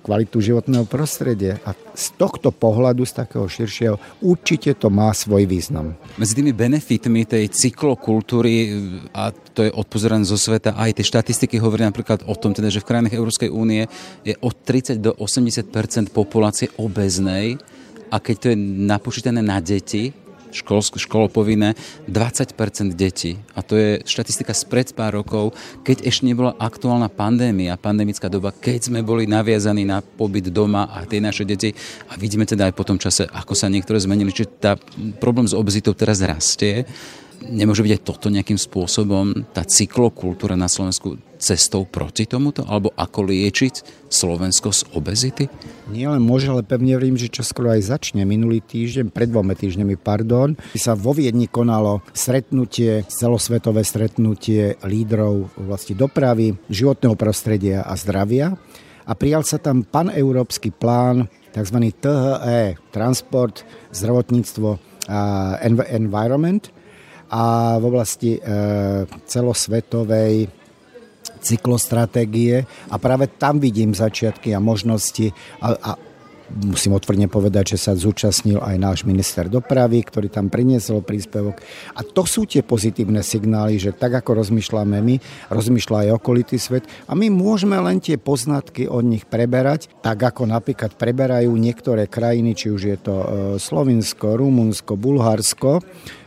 kvalitu 0.00 0.40
životného 0.40 0.88
prostredia. 0.88 1.60
A 1.68 1.76
z 1.92 2.16
tohto 2.16 2.48
pohľadu, 2.48 3.04
z 3.04 3.12
takého 3.12 3.44
širšieho, 3.44 4.00
určite 4.24 4.72
to 4.72 4.88
má 4.88 5.12
svoj 5.12 5.44
význam. 5.44 5.92
Medzi 6.16 6.40
tými 6.40 6.56
benefitmi 6.56 7.28
tej 7.28 7.52
cyklokultúry, 7.52 8.72
a 9.12 9.28
to 9.52 9.68
je 9.68 9.70
odpozorané 9.76 10.24
zo 10.24 10.40
sveta, 10.40 10.72
aj 10.72 10.96
tie 10.96 11.04
štatistiky 11.04 11.60
hovoria 11.60 11.92
napríklad 11.92 12.24
o 12.24 12.32
tom, 12.32 12.56
teda, 12.56 12.72
že 12.72 12.80
v 12.80 12.88
krajinách 12.88 13.18
Európskej 13.20 13.52
únie 13.52 13.84
je 14.24 14.32
od 14.40 14.56
30 14.64 14.96
do 14.96 15.12
80% 15.20 16.08
populácie 16.08 16.72
obeznej 16.80 17.60
a 18.12 18.20
keď 18.20 18.36
to 18.36 18.46
je 18.52 18.56
napočítané 18.84 19.40
na 19.40 19.56
deti, 19.64 20.12
školsk, 20.52 21.00
školopovinné 21.00 21.74
20% 22.06 22.92
detí. 22.92 23.40
A 23.56 23.64
to 23.64 23.74
je 23.74 24.04
štatistika 24.04 24.52
spred 24.52 24.92
pár 24.92 25.16
rokov, 25.16 25.56
keď 25.80 26.04
ešte 26.04 26.28
nebola 26.28 26.52
aktuálna 26.60 27.08
pandémia, 27.08 27.80
pandemická 27.80 28.28
doba, 28.28 28.52
keď 28.52 28.92
sme 28.92 29.00
boli 29.00 29.24
naviazaní 29.24 29.88
na 29.88 30.04
pobyt 30.04 30.52
doma 30.52 30.92
a 30.92 31.08
tie 31.08 31.24
naše 31.24 31.48
deti. 31.48 31.72
A 32.12 32.20
vidíme 32.20 32.44
teda 32.44 32.68
aj 32.68 32.76
po 32.76 32.84
tom 32.84 33.00
čase, 33.00 33.24
ako 33.24 33.56
sa 33.56 33.72
niektoré 33.72 33.96
zmenili. 33.98 34.30
Čiže 34.30 34.60
tá 34.60 34.72
problém 35.18 35.48
s 35.48 35.56
obezitou 35.56 35.96
teraz 35.96 36.20
rastie. 36.20 36.84
Nemôže 37.42 37.82
byť 37.82 37.92
aj 37.98 38.02
toto 38.06 38.30
nejakým 38.30 38.58
spôsobom, 38.58 39.46
tá 39.50 39.66
cyklokultúra 39.66 40.54
na 40.54 40.70
Slovensku 40.70 41.18
cestou 41.42 41.82
proti 41.82 42.30
tomuto? 42.30 42.62
Alebo 42.62 42.94
ako 42.94 43.26
liečiť 43.26 44.06
Slovensko 44.06 44.70
z 44.70 44.86
obezity? 44.94 45.44
Nie 45.90 46.06
len 46.06 46.22
môže, 46.22 46.46
ale 46.46 46.62
pevne 46.62 46.94
verím, 46.94 47.18
že 47.18 47.26
čo 47.26 47.42
skoro 47.42 47.74
aj 47.74 47.90
začne. 47.90 48.22
Minulý 48.22 48.62
týždeň, 48.62 49.10
pred 49.10 49.26
dvoma 49.26 49.58
týždňami, 49.58 49.98
pardon, 49.98 50.54
sa 50.78 50.94
vo 50.94 51.10
Viedni 51.10 51.50
konalo 51.50 52.06
stretnutie, 52.14 53.02
celosvetové 53.10 53.82
stretnutie 53.82 54.78
lídrov 54.86 55.50
v 55.50 55.58
oblasti 55.66 55.98
dopravy, 55.98 56.54
životného 56.70 57.18
prostredia 57.18 57.82
a 57.82 57.98
zdravia. 57.98 58.54
A 59.02 59.18
prijal 59.18 59.42
sa 59.42 59.58
tam 59.58 59.82
paneurópsky 59.82 60.70
plán, 60.70 61.26
tzv. 61.50 61.78
THE, 61.98 62.78
transport, 62.94 63.66
zdravotníctvo 63.90 64.78
a 65.10 65.20
environment, 65.90 66.70
a 67.32 67.76
v 67.80 67.84
oblasti 67.88 68.36
e, 68.36 68.40
celosvetovej 69.24 70.52
cyklostratégie 71.42 72.62
a 72.92 72.96
práve 73.00 73.26
tam 73.40 73.58
vidím 73.58 73.96
začiatky 73.96 74.52
a 74.54 74.62
možnosti 74.62 75.32
a, 75.58 75.74
a 75.74 75.90
Musím 76.52 76.92
otvorene 76.92 77.32
povedať, 77.32 77.76
že 77.76 77.78
sa 77.80 77.96
zúčastnil 77.96 78.60
aj 78.60 78.76
náš 78.76 78.98
minister 79.08 79.48
dopravy, 79.48 80.04
ktorý 80.04 80.28
tam 80.28 80.52
priniesol 80.52 81.00
príspevok. 81.00 81.64
A 81.96 82.04
to 82.04 82.28
sú 82.28 82.44
tie 82.44 82.60
pozitívne 82.60 83.24
signály, 83.24 83.80
že 83.80 83.96
tak 83.96 84.20
ako 84.20 84.36
rozmýšľame 84.44 85.00
my, 85.00 85.16
rozmýšľa 85.48 85.96
aj 86.04 86.10
okolitý 86.20 86.60
svet 86.60 86.84
a 87.08 87.16
my 87.16 87.32
môžeme 87.32 87.80
len 87.80 88.04
tie 88.04 88.20
poznatky 88.20 88.84
od 88.84 89.00
nich 89.00 89.24
preberať, 89.24 89.88
tak 90.04 90.20
ako 90.20 90.44
napríklad 90.44 90.92
preberajú 90.92 91.56
niektoré 91.56 92.04
krajiny, 92.04 92.52
či 92.52 92.68
už 92.68 92.82
je 92.84 92.98
to 93.00 93.14
e, 93.16 93.26
Slovinsko, 93.56 94.36
Rumunsko, 94.36 94.92
Bulharsko, 95.00 95.80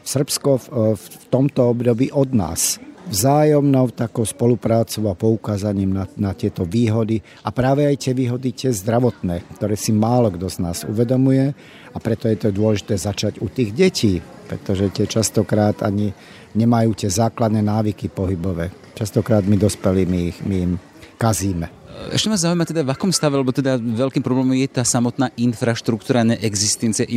Srbsko 0.05 0.51
v, 0.61 0.65
v 0.95 1.05
tomto 1.33 1.73
období 1.73 2.13
od 2.13 2.29
nás 2.37 2.77
vzájomnou 3.05 3.93
takou 3.93 4.25
spoluprácou 4.25 5.09
a 5.09 5.17
poukázaním 5.17 5.93
na, 5.93 6.05
na 6.17 6.33
tieto 6.33 6.65
výhody 6.65 7.21
a 7.45 7.53
práve 7.53 7.85
aj 7.85 8.01
tie 8.01 8.13
výhody 8.17 8.49
tie 8.53 8.73
zdravotné, 8.73 9.45
ktoré 9.57 9.77
si 9.77 9.93
málo 9.93 10.33
kto 10.33 10.49
z 10.49 10.57
nás 10.61 10.77
uvedomuje 10.85 11.53
a 11.93 11.97
preto 12.01 12.25
je 12.25 12.37
to 12.37 12.49
dôležité 12.49 12.97
začať 12.97 13.41
u 13.41 13.47
tých 13.49 13.71
detí, 13.77 14.25
pretože 14.49 14.89
tie 14.89 15.05
častokrát 15.05 15.85
ani 15.85 16.13
nemajú 16.57 17.05
tie 17.05 17.09
základné 17.09 17.61
návyky 17.61 18.09
pohybové. 18.09 18.73
Častokrát 18.97 19.45
my 19.45 19.57
dospelí 19.59 20.03
my, 20.09 20.21
my 20.49 20.55
im 20.57 20.73
kazíme. 21.21 21.74
Ešte 22.11 22.27
ma 22.27 22.35
zaujíma 22.35 22.67
teda, 22.67 22.83
v 22.83 22.91
akom 22.91 23.09
stave, 23.09 23.39
lebo 23.39 23.55
teda 23.55 23.79
veľkým 23.79 24.19
problémom 24.19 24.51
je 24.59 24.67
tá 24.67 24.83
samotná 24.83 25.31
infraštruktúra, 25.39 26.27
neexistencia 26.27 27.07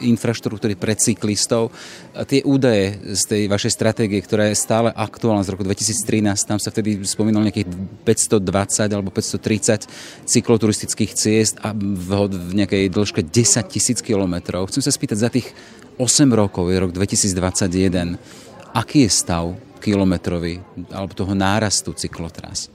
infraštruktúry 0.00 0.76
pre 0.76 0.92
cyklistov. 0.92 1.72
A 2.12 2.28
tie 2.28 2.44
údaje 2.44 3.00
z 3.16 3.22
tej 3.26 3.42
vašej 3.48 3.72
stratégie, 3.72 4.20
ktorá 4.20 4.52
je 4.52 4.60
stále 4.60 4.92
aktuálna 4.92 5.40
z 5.40 5.56
roku 5.56 5.64
2013, 5.64 6.48
tam 6.48 6.60
sa 6.60 6.68
vtedy 6.68 7.00
spomínalo 7.08 7.48
nejakých 7.48 7.68
520 8.04 8.96
alebo 8.96 9.08
530 9.08 10.28
cykloturistických 10.28 11.12
ciest 11.16 11.56
a 11.64 11.72
v, 11.72 12.28
v 12.28 12.52
nejakej 12.60 12.92
dĺžke 12.92 13.24
10 13.24 13.72
tisíc 13.72 14.04
kilometrov. 14.04 14.68
Chcem 14.68 14.84
sa 14.84 14.92
spýtať, 14.92 15.16
za 15.16 15.32
tých 15.32 15.48
8 15.96 16.28
rokov, 16.28 16.68
je 16.68 16.76
rok 16.76 16.92
2021, 16.92 18.20
aký 18.76 19.08
je 19.08 19.10
stav 19.10 19.56
kilometrový 19.80 20.60
alebo 20.92 21.16
toho 21.16 21.32
nárastu 21.32 21.96
cyklotras? 21.96 22.68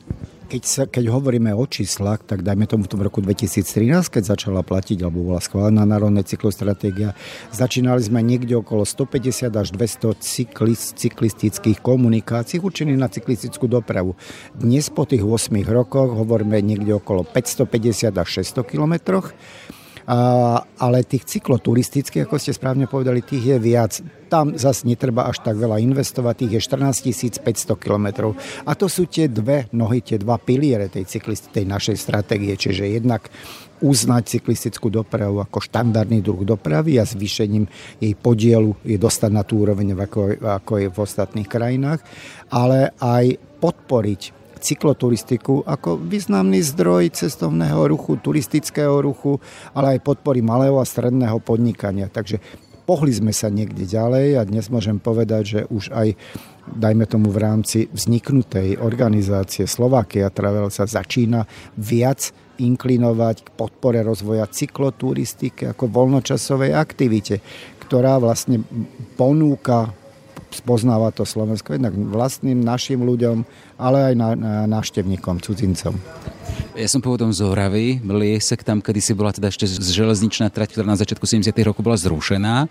Keď, 0.52 0.64
sa, 0.68 0.84
keď 0.84 1.08
hovoríme 1.08 1.56
o 1.56 1.64
číslach, 1.64 2.28
tak 2.28 2.44
dajme 2.44 2.68
tomu 2.68 2.84
v 2.84 2.92
tom 2.92 3.00
roku 3.00 3.24
2013, 3.24 4.12
keď 4.12 4.36
začala 4.36 4.68
platiť, 4.68 5.00
alebo 5.00 5.24
bola 5.24 5.40
schválená 5.40 5.88
národná 5.88 6.28
cyklostratégia, 6.28 7.16
začínali 7.56 8.04
sme 8.04 8.20
niekde 8.20 8.60
okolo 8.60 8.84
150 8.84 9.48
až 9.48 9.72
200 9.72 10.12
cyklist, 10.20 11.00
cyklistických 11.00 11.80
komunikácií 11.80 12.60
určených 12.60 13.00
na 13.00 13.08
cyklistickú 13.08 13.72
dopravu. 13.72 14.20
Dnes 14.52 14.92
po 14.92 15.08
tých 15.08 15.24
8 15.24 15.56
rokoch 15.72 16.20
hovoríme 16.20 16.60
niekde 16.60 17.00
okolo 17.00 17.24
550 17.24 18.12
až 18.12 18.28
600 18.44 18.68
kilometroch. 18.68 19.32
Ale 20.08 20.98
tých 21.06 21.28
cykloturistických, 21.28 22.26
ako 22.26 22.42
ste 22.42 22.56
správne 22.56 22.90
povedali, 22.90 23.22
tých 23.22 23.56
je 23.56 23.58
viac. 23.62 23.94
Tam 24.32 24.56
zase 24.56 24.88
netreba 24.88 25.28
až 25.28 25.44
tak 25.44 25.60
veľa 25.60 25.84
investovať, 25.84 26.48
tých 26.48 26.54
je 26.58 26.62
14 26.64 27.44
500 27.44 27.76
km. 27.76 28.32
A 28.64 28.72
to 28.74 28.88
sú 28.88 29.06
tie 29.06 29.28
dve 29.28 29.68
nohy, 29.76 30.02
tie 30.02 30.18
dva 30.18 30.40
piliere 30.40 30.88
tej, 30.88 31.06
cyklist, 31.06 31.52
tej 31.52 31.68
našej 31.68 31.98
stratégie, 32.00 32.56
čiže 32.56 32.88
jednak 32.88 33.28
uznať 33.82 34.38
cyklistickú 34.38 34.94
dopravu 34.94 35.42
ako 35.42 35.58
štandardný 35.58 36.22
druh 36.22 36.46
dopravy 36.46 37.02
a 37.02 37.04
zvýšením 37.04 37.66
jej 37.98 38.14
podielu 38.14 38.78
je 38.86 38.98
dostať 39.02 39.32
na 39.34 39.42
tú 39.42 39.66
úroveň, 39.66 39.98
ako, 39.98 40.38
ako 40.38 40.74
je 40.78 40.88
v 40.94 40.98
ostatných 41.02 41.50
krajinách, 41.50 42.00
ale 42.54 42.94
aj 43.02 43.42
podporiť 43.58 44.41
cykloturistiku 44.62 45.66
ako 45.66 45.98
významný 45.98 46.62
zdroj 46.62 47.18
cestovného 47.18 47.90
ruchu, 47.90 48.22
turistického 48.22 49.02
ruchu, 49.02 49.42
ale 49.74 49.98
aj 49.98 50.06
podpory 50.06 50.46
malého 50.46 50.78
a 50.78 50.86
stredného 50.86 51.42
podnikania. 51.42 52.08
Takže 52.08 52.38
pohli 52.86 53.12
sme 53.16 53.34
sa 53.34 53.50
niekde 53.50 53.90
ďalej 53.90 54.38
a 54.38 54.42
dnes 54.46 54.70
môžem 54.70 55.02
povedať, 55.02 55.44
že 55.44 55.60
už 55.68 55.90
aj 55.96 56.14
dajme 56.70 57.06
tomu 57.10 57.34
v 57.34 57.42
rámci 57.42 57.80
vzniknutej 57.90 58.78
organizácie 58.78 59.66
Slovakia 59.66 60.30
Travel 60.30 60.70
sa 60.70 60.86
začína 60.86 61.48
viac 61.80 62.30
inklinovať 62.62 63.38
k 63.42 63.50
podpore 63.58 64.06
rozvoja 64.06 64.46
cykloturistiky 64.46 65.74
ako 65.74 65.90
voľnočasovej 65.90 66.78
aktivite, 66.78 67.42
ktorá 67.88 68.22
vlastne 68.22 68.62
ponúka 69.18 69.90
spoznáva 70.52 71.10
to 71.16 71.24
Slovensko 71.24 71.74
jednak 71.76 71.96
vlastným 71.96 72.60
našim 72.60 73.02
ľuďom, 73.02 73.44
ale 73.80 74.12
aj 74.12 74.14
na, 74.16 74.30
na 74.36 74.54
návštevníkom, 74.68 75.42
cudzincom. 75.42 75.96
Ja 76.72 76.88
som 76.88 77.04
pôvodom 77.04 77.36
z 77.36 77.44
Oravy, 77.44 78.00
Liesek, 78.00 78.64
tam 78.64 78.80
kedy 78.80 79.00
si 79.04 79.12
bola 79.12 79.36
teda 79.36 79.52
ešte 79.52 79.68
železničná 79.68 80.48
trať, 80.52 80.76
ktorá 80.76 80.88
na 80.88 81.00
začiatku 81.00 81.24
70. 81.28 81.52
rokov 81.68 81.84
bola 81.84 82.00
zrušená, 82.00 82.68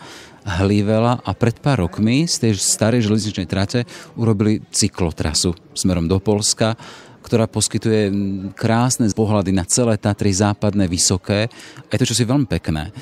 hlívela 0.61 1.21
a 1.21 1.31
pred 1.37 1.57
pár 1.61 1.85
rokmi 1.85 2.25
z 2.25 2.49
tej 2.49 2.53
starej 2.57 3.09
železničnej 3.09 3.45
trate 3.45 3.85
urobili 4.17 4.65
cyklotrasu 4.73 5.53
smerom 5.77 6.09
do 6.09 6.17
Polska 6.17 6.77
ktorá 7.21 7.45
poskytuje 7.45 8.11
krásne 8.57 9.07
pohľady 9.13 9.53
na 9.53 9.69
celé 9.69 10.01
Tatry, 10.01 10.33
západné, 10.33 10.89
vysoké. 10.89 11.53
Je 11.93 12.01
to 12.01 12.09
čosi 12.09 12.25
veľmi 12.25 12.49
pekné. 12.49 12.95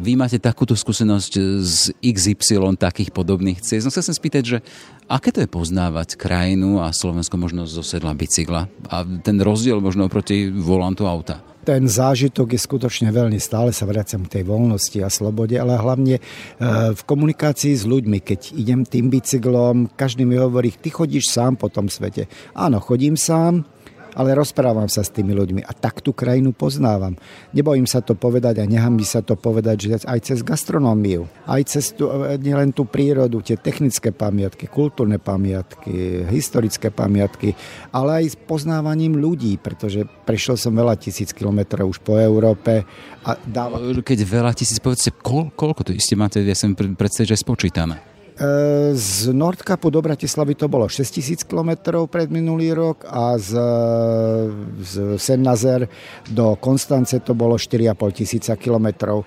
Vy 0.00 0.16
máte 0.16 0.40
takúto 0.40 0.72
skúsenosť 0.72 1.32
z 1.60 1.92
XY 2.00 2.80
takých 2.80 3.12
podobných 3.12 3.60
ciest. 3.60 3.84
No 3.84 3.92
chcem 3.92 4.16
spýtať, 4.16 4.42
že 4.42 4.58
aké 5.10 5.34
to 5.34 5.44
je 5.44 5.50
poznávať 5.50 6.16
krajinu 6.16 6.80
a 6.80 6.94
Slovensko 6.94 7.36
možno 7.36 7.68
zo 7.68 7.84
sedla 7.84 8.16
bicykla 8.16 8.70
a 8.88 8.96
ten 9.20 9.36
rozdiel 9.42 9.82
možno 9.82 10.08
oproti 10.08 10.48
volantu 10.48 11.04
auta? 11.04 11.49
Ten 11.64 11.84
zážitok 11.84 12.56
je 12.56 12.60
skutočne 12.60 13.08
veľmi, 13.12 13.36
stále 13.36 13.70
sa 13.70 13.84
vraciam 13.84 14.24
k 14.24 14.40
tej 14.40 14.44
voľnosti 14.48 14.98
a 15.04 15.12
slobode, 15.12 15.56
ale 15.60 15.76
hlavne 15.76 16.16
e, 16.16 16.22
v 16.92 17.02
komunikácii 17.04 17.76
s 17.76 17.84
ľuďmi, 17.84 18.18
keď 18.24 18.40
idem 18.56 18.84
tým 18.88 19.12
bicyklom, 19.12 19.92
každý 19.92 20.24
mi 20.24 20.40
hovorí, 20.40 20.72
ty 20.72 20.88
chodíš 20.88 21.28
sám 21.28 21.60
po 21.60 21.68
tom 21.68 21.92
svete. 21.92 22.26
Áno, 22.56 22.80
chodím 22.80 23.16
sám, 23.20 23.64
ale 24.14 24.34
rozprávam 24.34 24.90
sa 24.90 25.06
s 25.06 25.14
tými 25.14 25.32
ľuďmi 25.36 25.62
a 25.62 25.72
tak 25.72 26.02
tú 26.02 26.10
krajinu 26.10 26.50
poznávam. 26.50 27.14
Nebojím 27.54 27.86
sa 27.86 28.02
to 28.02 28.18
povedať 28.18 28.62
a 28.62 28.68
nechám 28.68 28.98
by 28.98 29.06
sa 29.06 29.20
to 29.22 29.38
povedať, 29.38 29.76
že 29.78 29.88
aj 30.06 30.18
cez 30.24 30.38
gastronómiu, 30.42 31.30
aj 31.46 31.62
cez 31.66 31.94
tú, 31.94 32.10
nielen 32.40 32.74
tú 32.74 32.86
prírodu, 32.86 33.38
tie 33.40 33.54
technické 33.54 34.10
pamiatky, 34.10 34.66
kultúrne 34.66 35.22
pamiatky, 35.22 36.26
historické 36.28 36.90
pamiatky, 36.90 37.54
ale 37.94 38.24
aj 38.24 38.34
s 38.34 38.36
poznávaním 38.36 39.18
ľudí, 39.20 39.60
pretože 39.62 40.02
prešiel 40.26 40.58
som 40.58 40.74
veľa 40.74 40.98
tisíc 40.98 41.30
kilometrov 41.30 41.86
už 41.86 41.98
po 42.02 42.18
Európe 42.18 42.82
a 43.22 43.30
dáva... 43.46 43.78
Keď 44.00 44.20
veľa 44.26 44.52
tisíc, 44.56 44.82
povedzte, 44.82 45.14
koľ, 45.14 45.54
koľko 45.54 45.90
to 45.90 45.92
isté 45.94 46.18
máte, 46.18 46.42
ja 46.42 46.56
som 46.56 46.74
predstaviť, 46.74 47.28
že 47.30 47.36
je 47.38 47.44
spočítané. 47.46 48.09
Z 48.96 49.36
Nordkapu 49.36 49.92
do 49.92 50.00
Bratislavy 50.00 50.56
to 50.56 50.64
bolo 50.64 50.88
6000 50.88 51.44
km 51.44 52.00
pred 52.08 52.32
minulý 52.32 52.72
rok 52.72 53.04
a 53.04 53.36
z, 53.36 53.52
z 54.80 55.20
Sennazer 55.20 55.84
do 56.24 56.56
Konstance 56.56 57.20
to 57.20 57.36
bolo 57.36 57.60
4,5 57.60 58.16
tisíca 58.16 58.56
km. 58.56 59.20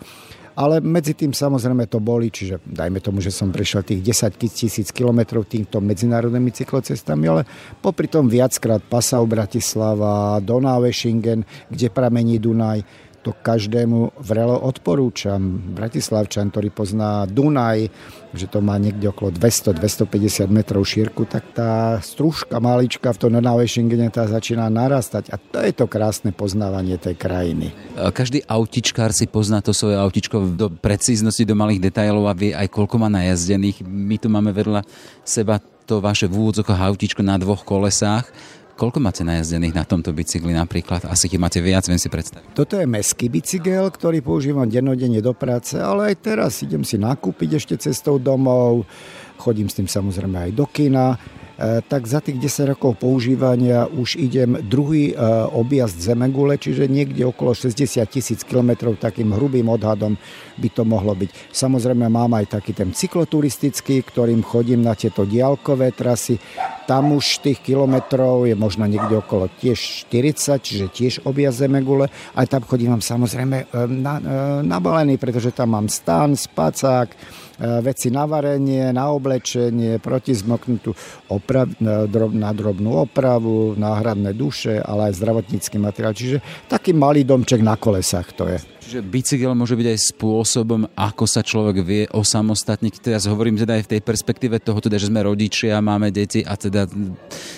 Ale 0.53 0.81
medzi 0.85 1.17
tým 1.17 1.33
samozrejme 1.33 1.89
to 1.89 1.97
boli, 1.97 2.29
čiže 2.29 2.61
dajme 2.61 3.01
tomu, 3.01 3.25
že 3.25 3.33
som 3.33 3.49
prešiel 3.49 3.81
tých 3.81 4.01
10 4.05 4.37
tisíc 4.37 4.87
kilometrov 4.93 5.49
týmto 5.49 5.81
medzinárodnými 5.81 6.53
cyklocestami, 6.53 7.25
ale 7.25 7.41
popri 7.81 8.05
tom 8.05 8.29
viackrát 8.29 8.81
Passau 8.85 9.25
Bratislava, 9.25 10.37
Donau 10.45 10.85
Schingen, 10.93 11.41
kde 11.73 11.89
pramení 11.89 12.37
Dunaj, 12.37 12.85
to 13.23 13.31
každému 13.31 14.19
vrelo 14.19 14.59
odporúčam. 14.59 15.39
Bratislavčan, 15.71 16.51
ktorý 16.51 16.69
pozná 16.75 17.23
Dunaj, 17.23 17.87
že 18.35 18.51
to 18.51 18.59
má 18.59 18.75
niekde 18.75 19.07
okolo 19.07 19.31
200-250 19.31 20.51
metrov 20.51 20.83
šírku, 20.83 21.23
tak 21.23 21.55
tá 21.55 22.03
strúžka 22.03 22.59
malička 22.59 23.15
v 23.15 23.17
tom 23.23 23.31
Nonavešingene 23.39 24.11
tá 24.11 24.27
začína 24.27 24.67
narastať 24.67 25.31
a 25.31 25.39
to 25.39 25.63
je 25.63 25.71
to 25.71 25.85
krásne 25.87 26.35
poznávanie 26.35 26.99
tej 26.99 27.15
krajiny. 27.15 27.71
Každý 27.95 28.43
autičkár 28.43 29.15
si 29.15 29.31
pozná 29.31 29.63
to 29.63 29.71
svoje 29.71 29.95
autičko 29.95 30.51
do 30.51 30.67
precíznosti, 30.67 31.47
do 31.47 31.55
malých 31.55 31.87
detailov 31.87 32.27
a 32.27 32.35
vie 32.35 32.51
aj 32.51 32.67
koľko 32.67 32.99
má 32.99 33.07
najazdených. 33.07 33.85
My 33.87 34.19
tu 34.19 34.27
máme 34.27 34.51
vedľa 34.51 34.83
seba 35.23 35.63
to 35.83 35.99
vaše 35.99 36.31
v 36.31 36.51
autičko 36.55 37.21
na 37.23 37.35
dvoch 37.35 37.67
kolesách 37.67 38.31
Koľko 38.73 38.97
máte 38.97 39.21
najazdených 39.21 39.77
na 39.77 39.85
tomto 39.85 40.09
bicykli 40.09 40.49
napríklad? 40.49 41.05
Asi 41.05 41.29
ich 41.29 41.37
máte 41.37 41.61
viac, 41.61 41.85
viem 41.85 42.01
si 42.01 42.09
predstaviť. 42.09 42.57
Toto 42.57 42.73
je 42.73 42.89
meský 42.89 43.29
bicykel, 43.29 43.85
ktorý 43.85 44.25
používam 44.25 44.65
dennodenne 44.65 45.21
do 45.21 45.37
práce, 45.37 45.77
ale 45.77 46.13
aj 46.13 46.15
teraz 46.25 46.57
idem 46.65 46.81
si 46.81 46.97
nakúpiť 46.97 47.61
ešte 47.61 47.75
cestou 47.77 48.17
domov, 48.17 48.89
chodím 49.37 49.69
s 49.69 49.77
tým 49.77 49.85
samozrejme 49.85 50.49
aj 50.49 50.51
do 50.57 50.65
kina 50.65 51.21
E, 51.53 51.85
tak 51.85 52.09
za 52.09 52.17
tých 52.17 52.41
10 52.41 52.73
rokov 52.73 52.97
používania 52.97 53.85
už 53.85 54.17
idem 54.17 54.57
druhý 54.65 55.13
e, 55.13 55.15
objazd 55.53 56.01
Zemegule, 56.01 56.57
čiže 56.57 56.89
niekde 56.89 57.29
okolo 57.29 57.53
60 57.53 58.01
tisíc 58.09 58.41
kilometrov 58.41 58.97
takým 58.97 59.29
hrubým 59.37 59.69
odhadom 59.69 60.17
by 60.57 60.69
to 60.73 60.81
mohlo 60.81 61.13
byť. 61.13 61.53
Samozrejme 61.53 62.09
mám 62.09 62.33
aj 62.33 62.57
taký 62.57 62.73
ten 62.73 62.89
cykloturistický, 62.89 64.01
ktorým 64.01 64.41
chodím 64.41 64.81
na 64.81 64.97
tieto 64.97 65.29
diálkové 65.29 65.93
trasy. 65.93 66.41
Tam 66.83 67.15
už 67.15 67.39
tých 67.39 67.59
kilometrov 67.63 68.43
je 68.43 68.55
možno 68.55 68.83
niekde 68.83 69.23
okolo 69.23 69.47
tiež 69.61 70.07
40, 70.09 70.59
čiže 70.59 70.85
tiež 70.91 71.13
objazd 71.23 71.63
Zemegule, 71.63 72.11
ale 72.35 72.45
tam 72.49 72.65
chodím 72.65 72.99
samozrejme 72.99 73.57
e, 73.63 73.65
na, 73.87 74.15
e, 74.19 74.23
nabalený, 74.67 75.15
pretože 75.15 75.55
tam 75.55 75.77
mám 75.77 75.87
stan, 75.87 76.35
spacák, 76.35 77.07
e, 77.07 77.17
veci 77.79 78.11
na 78.11 78.27
varenie, 78.27 78.91
na 78.91 79.13
oblečenie, 79.13 80.01
protizmoknutú 80.03 80.91
oprav, 81.31 81.71
na 82.33 82.51
drobnú 82.51 83.05
opravu, 83.05 83.77
náhradné 83.79 84.35
duše, 84.35 84.81
ale 84.81 85.13
aj 85.13 85.17
zdravotnícky 85.21 85.77
materiál. 85.79 86.17
Čiže 86.17 86.67
taký 86.67 86.91
malý 86.91 87.23
domček 87.23 87.61
na 87.61 87.79
kolesách 87.79 88.33
to 88.35 88.49
je. 88.49 88.72
Čiže 88.83 88.99
bicykel 88.99 89.55
môže 89.55 89.79
byť 89.79 89.87
aj 89.95 89.99
spôsobom, 90.11 90.91
ako 90.91 91.23
sa 91.23 91.39
človek 91.39 91.75
vie 91.81 92.03
osamostatniť. 92.11 92.99
Teraz 92.99 93.23
hovorím 93.31 93.55
teda 93.55 93.79
aj 93.79 93.87
v 93.87 93.91
tej 93.95 94.01
perspektíve 94.03 94.59
toho, 94.59 94.75
teda, 94.83 94.99
že 94.99 95.07
sme 95.07 95.23
rodičia, 95.23 95.79
máme 95.79 96.11
deti 96.11 96.43
a 96.43 96.59
teda 96.59 96.91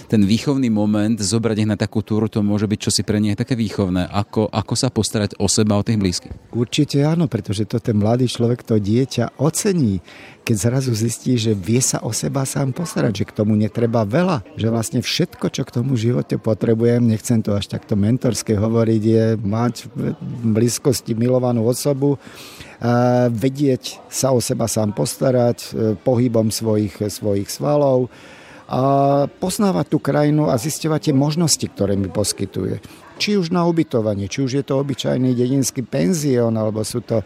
ten 0.06 0.22
výchovný 0.22 0.70
moment, 0.70 1.18
zobrať 1.18 1.66
ich 1.66 1.70
na 1.70 1.74
takú 1.74 2.06
túru, 2.06 2.30
to 2.30 2.46
môže 2.46 2.70
byť 2.70 2.80
čosi 2.80 3.02
pre 3.02 3.18
nich 3.18 3.34
také 3.34 3.58
výchovné. 3.58 4.06
Ako, 4.06 4.54
ako 4.54 4.74
sa 4.78 4.94
postarať 4.94 5.34
o 5.42 5.50
seba, 5.50 5.82
o 5.82 5.84
tých 5.84 5.98
blízkych? 5.98 6.54
Určite 6.54 7.02
áno, 7.02 7.26
pretože 7.26 7.66
to 7.66 7.82
ten 7.82 7.98
mladý 7.98 8.30
človek, 8.30 8.62
to 8.62 8.78
dieťa 8.78 9.42
ocení 9.42 10.06
keď 10.46 10.58
zrazu 10.62 10.94
zistí, 10.94 11.42
že 11.42 11.58
vie 11.58 11.82
sa 11.82 12.06
o 12.06 12.14
seba 12.14 12.46
sám 12.46 12.70
postarať, 12.70 13.26
že 13.26 13.28
k 13.28 13.36
tomu 13.42 13.58
netreba 13.58 14.06
veľa, 14.06 14.46
že 14.54 14.70
vlastne 14.70 15.02
všetko, 15.02 15.50
čo 15.50 15.66
k 15.66 15.74
tomu 15.74 15.98
živote 15.98 16.38
potrebujem, 16.38 17.02
nechcem 17.02 17.42
to 17.42 17.58
až 17.58 17.66
takto 17.66 17.98
mentorské 17.98 18.54
hovoriť, 18.54 19.02
je 19.02 19.26
mať 19.42 19.90
v 19.90 20.14
blízkosti 20.54 21.18
milovanú 21.18 21.66
osobu, 21.66 22.22
vedieť 23.34 23.98
sa 24.14 24.30
o 24.30 24.38
seba 24.38 24.70
sám 24.70 24.94
postarať 24.94 25.58
e, 25.58 25.68
pohybom 25.96 26.54
svojich, 26.54 27.02
svojich 27.08 27.50
svalov, 27.50 28.12
a 28.66 28.82
poznávať 29.30 29.94
tú 29.94 29.98
krajinu 30.02 30.50
a 30.50 30.58
zistovať 30.58 31.10
tie 31.10 31.14
možnosti, 31.14 31.66
ktoré 31.70 31.94
mi 31.94 32.10
poskytuje. 32.10 32.82
Či 33.16 33.38
už 33.40 33.54
na 33.54 33.64
ubytovanie, 33.64 34.26
či 34.26 34.42
už 34.42 34.52
je 34.60 34.64
to 34.66 34.82
obyčajný 34.82 35.38
dedinský 35.38 35.86
penzión, 35.86 36.58
alebo 36.58 36.82
sú 36.82 37.00
to, 37.00 37.22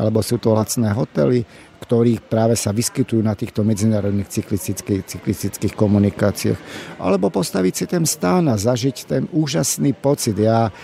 alebo 0.00 0.24
sú 0.24 0.40
to 0.40 0.56
lacné 0.56 0.90
hotely, 0.96 1.44
ktorí 1.78 2.20
práve 2.20 2.58
sa 2.58 2.74
vyskytujú 2.74 3.22
na 3.22 3.38
týchto 3.38 3.62
medzinárodných 3.62 4.28
cyklistických, 4.28 5.02
cyklistických 5.06 5.74
komunikáciách. 5.78 6.58
Alebo 6.98 7.30
postaviť 7.30 7.74
si 7.74 7.84
ten 7.86 8.04
stán 8.04 8.50
a 8.50 8.58
zažiť 8.58 8.96
ten 9.06 9.22
úžasný 9.30 9.94
pocit. 9.94 10.36
Ja 10.36 10.74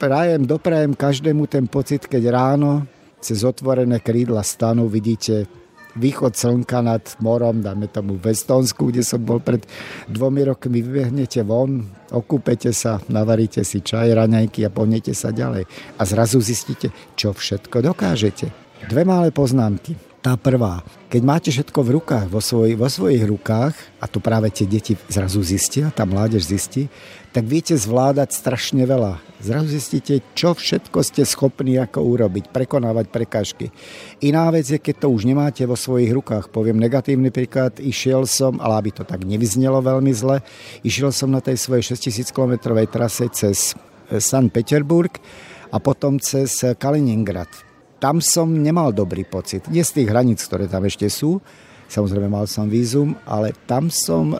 prajem, 0.00 0.48
doprajem 0.48 0.96
každému 0.96 1.46
ten 1.46 1.68
pocit, 1.68 2.08
keď 2.08 2.22
ráno 2.32 2.88
cez 3.20 3.42
otvorené 3.42 3.98
krídla 3.98 4.44
stanu 4.44 4.86
vidíte 4.86 5.50
východ 5.96 6.36
slnka 6.36 6.84
nad 6.84 7.02
morom, 7.24 7.64
dáme 7.64 7.88
tomu 7.88 8.20
v 8.20 8.30
Estonsku, 8.30 8.92
kde 8.92 9.00
som 9.00 9.18
bol 9.24 9.40
pred 9.40 9.64
dvomi 10.06 10.44
rokmi, 10.44 10.84
vybehnete 10.84 11.40
von, 11.40 11.88
okúpete 12.12 12.70
sa, 12.70 13.00
navaríte 13.08 13.64
si 13.64 13.80
čaj, 13.80 14.12
raňajky 14.12 14.68
a 14.68 14.70
pohnete 14.70 15.16
sa 15.16 15.32
ďalej. 15.32 15.64
A 15.96 16.02
zrazu 16.04 16.38
zistíte, 16.44 16.92
čo 17.16 17.32
všetko 17.32 17.80
dokážete. 17.80 18.52
Dve 18.86 19.02
malé 19.08 19.32
poznámky. 19.32 20.05
Tá 20.26 20.34
prvá, 20.34 20.82
keď 21.06 21.22
máte 21.22 21.54
všetko 21.54 21.86
v 21.86 22.02
rukách, 22.02 22.26
vo, 22.26 22.42
svoj, 22.42 22.74
vo 22.74 22.90
svojich 22.90 23.22
rukách, 23.30 23.78
a 24.02 24.10
to 24.10 24.18
práve 24.18 24.50
tie 24.50 24.66
deti 24.66 24.98
zrazu 25.06 25.38
zistia, 25.46 25.94
tá 25.94 26.02
mládež 26.02 26.50
zistí, 26.50 26.90
tak 27.30 27.46
viete 27.46 27.78
zvládať 27.78 28.34
strašne 28.34 28.82
veľa. 28.90 29.22
Zrazu 29.38 29.78
zistíte, 29.78 30.26
čo 30.34 30.50
všetko 30.58 30.98
ste 31.06 31.22
schopní 31.22 31.78
ako 31.78 32.02
urobiť, 32.02 32.50
prekonávať 32.50 33.06
prekážky. 33.06 33.70
Iná 34.18 34.50
vec 34.50 34.66
je, 34.66 34.82
keď 34.82 35.06
to 35.06 35.14
už 35.14 35.30
nemáte 35.30 35.62
vo 35.62 35.78
svojich 35.78 36.10
rukách. 36.10 36.50
Poviem 36.50 36.82
negatívny 36.82 37.30
príklad, 37.30 37.78
išiel 37.78 38.26
som, 38.26 38.58
ale 38.58 38.82
aby 38.82 38.90
to 38.98 39.06
tak 39.06 39.22
nevyznelo 39.22 39.78
veľmi 39.78 40.10
zle, 40.10 40.42
išiel 40.82 41.14
som 41.14 41.30
na 41.30 41.38
tej 41.38 41.54
svojej 41.54 41.94
6000 41.94 42.34
km 42.34 42.74
trase 42.90 43.30
cez 43.30 43.78
San 44.18 44.50
Peterburg 44.50 45.22
a 45.70 45.78
potom 45.78 46.18
cez 46.18 46.66
Kaliningrad 46.82 47.75
tam 47.96 48.20
som 48.20 48.48
nemal 48.48 48.92
dobrý 48.92 49.24
pocit. 49.24 49.64
Nie 49.72 49.84
z 49.84 50.02
tých 50.02 50.08
hraníc, 50.12 50.44
ktoré 50.44 50.68
tam 50.68 50.84
ešte 50.84 51.08
sú, 51.08 51.40
samozrejme 51.86 52.26
mal 52.26 52.46
som 52.50 52.66
vízum, 52.66 53.14
ale 53.24 53.54
tam 53.64 53.88
som 53.88 54.34
e, 54.34 54.38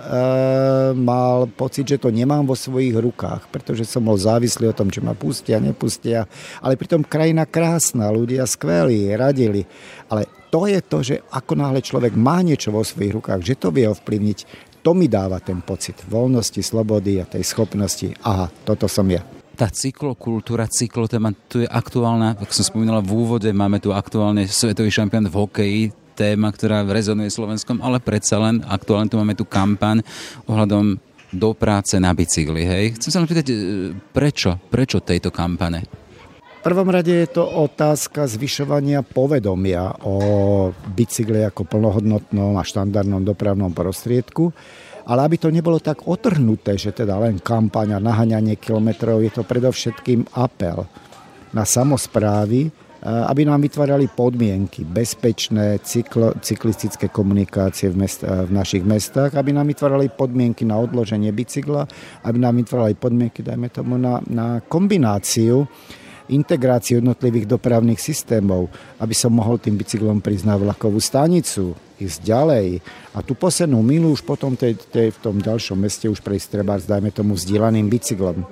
mal 0.92 1.46
pocit, 1.54 1.86
že 1.86 2.02
to 2.02 2.10
nemám 2.10 2.42
vo 2.42 2.58
svojich 2.58 2.94
rukách, 2.94 3.48
pretože 3.48 3.86
som 3.86 4.02
bol 4.02 4.18
závislý 4.18 4.70
o 4.70 4.76
tom, 4.76 4.90
či 4.90 4.98
ma 5.00 5.14
pustia, 5.14 5.62
nepustia. 5.62 6.26
Ale 6.58 6.74
pritom 6.74 7.06
krajina 7.06 7.46
krásna, 7.46 8.10
ľudia 8.10 8.44
skvelí, 8.44 9.14
radili. 9.14 9.64
Ale 10.10 10.26
to 10.50 10.66
je 10.66 10.80
to, 10.82 10.98
že 11.02 11.16
ako 11.30 11.52
náhle 11.54 11.80
človek 11.82 12.14
má 12.18 12.42
niečo 12.42 12.74
vo 12.74 12.82
svojich 12.82 13.14
rukách, 13.14 13.40
že 13.42 13.58
to 13.58 13.70
vie 13.70 13.86
ovplyvniť, 13.86 14.38
to 14.82 14.94
mi 14.94 15.10
dáva 15.10 15.42
ten 15.42 15.58
pocit 15.66 15.98
voľnosti, 16.06 16.62
slobody 16.62 17.18
a 17.18 17.26
tej 17.26 17.42
schopnosti. 17.42 18.14
Aha, 18.22 18.46
toto 18.62 18.86
som 18.86 19.06
ja 19.10 19.35
tá 19.56 19.72
cyklokultúra, 19.72 20.68
cyklotéma, 20.68 21.32
tu 21.48 21.64
je 21.64 21.68
aktuálna, 21.68 22.36
ako 22.36 22.52
som 22.52 22.68
spomínala 22.68 23.00
v 23.00 23.16
úvode, 23.16 23.48
máme 23.50 23.80
tu 23.80 23.90
aktuálne 23.90 24.44
svetový 24.44 24.92
šampión 24.92 25.24
v 25.26 25.34
hokeji, 25.34 25.82
téma, 26.16 26.48
ktorá 26.52 26.84
rezonuje 26.84 27.28
Slovenskom, 27.28 27.80
ale 27.84 28.00
predsa 28.00 28.40
len 28.40 28.64
aktuálne 28.64 29.08
tu 29.08 29.20
máme 29.20 29.36
tu 29.36 29.44
kampaň 29.44 30.00
ohľadom 30.48 30.96
do 31.32 31.50
práce 31.52 32.00
na 32.00 32.16
bicykli. 32.16 32.64
Hej? 32.64 32.84
Chcem 32.96 33.10
sa 33.12 33.18
len 33.20 33.28
pýtať, 33.28 33.46
e, 33.52 33.56
prečo? 34.12 34.56
Prečo 34.72 35.04
tejto 35.04 35.28
kampane? 35.28 35.84
V 36.64 36.74
prvom 36.74 36.90
rade 36.90 37.14
je 37.14 37.28
to 37.30 37.46
otázka 37.46 38.26
zvyšovania 38.26 39.06
povedomia 39.06 40.02
o 40.02 40.16
bicykle 40.72 41.46
ako 41.46 41.62
plnohodnotnom 41.62 42.58
a 42.58 42.66
štandardnom 42.66 43.22
dopravnom 43.22 43.70
prostriedku 43.70 44.50
ale 45.06 45.20
aby 45.22 45.36
to 45.38 45.54
nebolo 45.54 45.78
tak 45.78 46.10
otrhnuté, 46.10 46.74
že 46.74 46.90
teda 46.90 47.16
len 47.22 47.38
kampaň 47.38 47.96
a 47.96 48.02
naháňanie 48.02 48.58
kilometrov, 48.58 49.22
je 49.22 49.30
to 49.30 49.46
predovšetkým 49.46 50.34
apel 50.34 50.86
na 51.54 51.62
samozprávy, 51.62 52.68
aby 53.06 53.46
nám 53.46 53.62
vytvárali 53.62 54.10
podmienky, 54.10 54.82
bezpečné 54.82 55.78
cyklo, 55.86 56.34
cyklistické 56.42 57.06
komunikácie 57.06 57.94
v, 57.94 58.02
mest, 58.02 58.26
v 58.26 58.50
našich 58.50 58.82
mestách, 58.82 59.38
aby 59.38 59.54
nám 59.54 59.70
vytvárali 59.70 60.10
podmienky 60.10 60.66
na 60.66 60.74
odloženie 60.82 61.30
bicykla, 61.30 61.86
aby 62.26 62.38
nám 62.42 62.58
vytvárali 62.58 62.98
podmienky, 62.98 63.46
dajme 63.46 63.70
tomu, 63.70 63.94
na, 63.94 64.18
na 64.26 64.58
kombináciu 64.58 65.70
integráciu 66.28 66.98
jednotlivých 66.98 67.46
dopravných 67.46 68.00
systémov, 68.00 68.70
aby 68.98 69.14
som 69.14 69.34
mohol 69.34 69.58
tým 69.58 69.78
bicyklom 69.78 70.18
prísť 70.18 70.44
na 70.48 70.56
vlakovú 70.58 70.98
stanicu, 70.98 71.76
ísť 71.96 72.18
ďalej. 72.22 72.68
A 73.16 73.24
tú 73.24 73.32
poslednú 73.32 73.80
milu 73.80 74.12
už 74.12 74.22
potom 74.22 74.52
tej, 74.54 74.76
tej, 74.76 75.16
v 75.16 75.18
tom 75.22 75.40
ďalšom 75.40 75.76
meste 75.80 76.06
už 76.06 76.20
prejsť 76.20 76.60
treba, 76.60 76.76
dajme 76.76 77.10
tomu, 77.12 77.34
vzdielaným 77.34 77.88
bicyklom. 77.88 78.44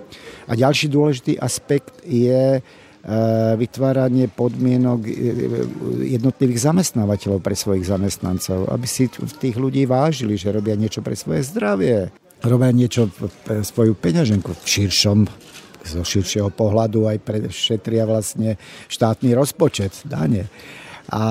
A 0.48 0.52
ďalší 0.56 0.88
dôležitý 0.88 1.37
aspekt 1.40 2.00
je 2.04 2.58
e, 2.58 2.60
vytváranie 3.60 4.32
podmienok 4.32 5.00
e, 5.04 5.12
jednotlivých 6.16 6.72
zamestnávateľov 6.72 7.40
pre 7.44 7.56
svojich 7.56 7.84
zamestnancov, 7.84 8.68
aby 8.72 8.87
si 8.88 9.12
tých 9.12 9.56
ľudí 9.56 9.84
vážili, 9.84 10.40
že 10.40 10.52
robia 10.52 10.76
niečo 10.76 11.04
pre 11.04 11.16
svoje 11.16 11.44
zdravie, 11.44 12.12
robia 12.44 12.72
niečo 12.72 13.08
svoju 13.64 13.96
peňaženku 13.96 14.52
v 14.52 14.64
širšom 14.64 15.18
zo 15.85 16.03
širšieho 16.03 16.49
pohľadu 16.51 17.07
aj 17.07 17.18
pre, 17.20 17.38
šetria 17.53 18.09
vlastne 18.09 18.57
štátny 18.88 19.37
rozpočet, 19.37 20.05
dane. 20.09 20.49
A 21.12 21.23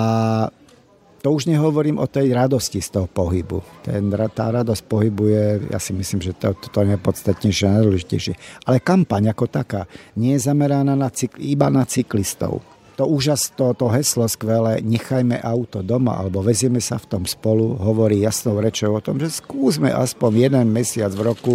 to 1.23 1.31
už 1.31 1.47
nehovorím 1.47 2.03
o 2.03 2.11
tej 2.11 2.35
radosti 2.35 2.83
z 2.83 2.99
toho 2.99 3.07
pohybu. 3.07 3.63
Ten, 3.87 4.11
tá 4.35 4.51
radosť 4.51 4.83
pohybu 4.91 5.23
je, 5.31 5.45
ja 5.71 5.79
si 5.79 5.95
myslím, 5.95 6.19
že 6.19 6.35
to, 6.35 6.51
to, 6.51 6.67
to 6.67 6.83
je 6.83 6.99
podstatnejšie 6.99 7.63
a 7.63 7.79
najdôležitejšie. 7.79 8.33
Ale 8.67 8.83
kampaň 8.83 9.31
ako 9.31 9.47
taká 9.47 9.87
nie 10.19 10.35
je 10.35 10.51
zameraná 10.51 10.99
na 10.99 11.07
cykl, 11.07 11.39
iba 11.39 11.71
na 11.71 11.87
cyklistov. 11.87 12.59
To 12.99 13.07
úžas, 13.07 13.49
to, 13.55 13.71
to 13.71 13.87
heslo 13.89 14.27
skvelé, 14.27 14.83
nechajme 14.83 15.39
auto 15.39 15.79
doma 15.79 16.19
alebo 16.19 16.43
vezieme 16.43 16.83
sa 16.83 16.99
v 16.99 17.09
tom 17.09 17.23
spolu, 17.23 17.73
hovorí 17.79 18.19
jasnou 18.21 18.59
rečou 18.59 18.91
o 18.91 19.01
tom, 19.01 19.15
že 19.15 19.31
skúsme 19.31 19.95
aspoň 19.95 20.51
jeden 20.51 20.67
mesiac 20.75 21.09
v 21.15 21.25
roku 21.25 21.53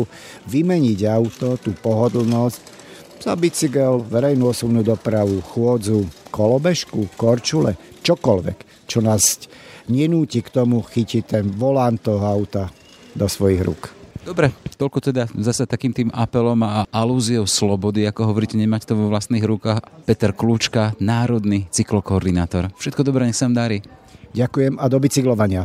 vymeniť 0.49 0.99
auto, 1.13 1.61
tú 1.61 1.77
pohodlnosť, 1.77 2.78
za 3.19 3.35
bicykel, 3.35 4.03
verejnú 4.07 4.51
osobnú 4.51 4.87
dopravu, 4.87 5.43
chôdzu, 5.43 6.07
kolobežku, 6.31 7.11
korčule, 7.19 7.75
čokoľvek 8.07 8.69
čo 8.89 9.05
nás 9.05 9.45
nenúti 9.87 10.41
k 10.41 10.49
tomu 10.49 10.81
chytiť 10.81 11.23
ten 11.29 11.45
volant 11.53 12.01
toho 12.01 12.25
auta 12.25 12.73
do 13.13 13.29
svojich 13.29 13.61
rúk. 13.61 13.93
Dobre, 14.25 14.53
toľko 14.77 14.99
teda 15.01 15.25
zase 15.41 15.65
takým 15.65 15.93
tým 15.93 16.11
apelom 16.13 16.61
a 16.65 16.85
alúziou 16.93 17.49
slobody, 17.49 18.05
ako 18.05 18.29
hovoríte, 18.29 18.61
nemať 18.61 18.93
to 18.93 18.93
vo 18.97 19.09
vlastných 19.09 19.45
rukách. 19.45 19.81
Peter 20.05 20.37
Kľúčka, 20.37 20.93
národný 21.01 21.65
cyklokoordinátor. 21.73 22.69
Všetko 22.77 23.09
dobré, 23.09 23.25
nech 23.25 23.39
sa 23.39 23.49
vám 23.49 23.57
darí. 23.57 23.79
Ďakujem 24.37 24.77
a 24.77 24.85
do 24.93 24.99
bicyklovania. 25.01 25.65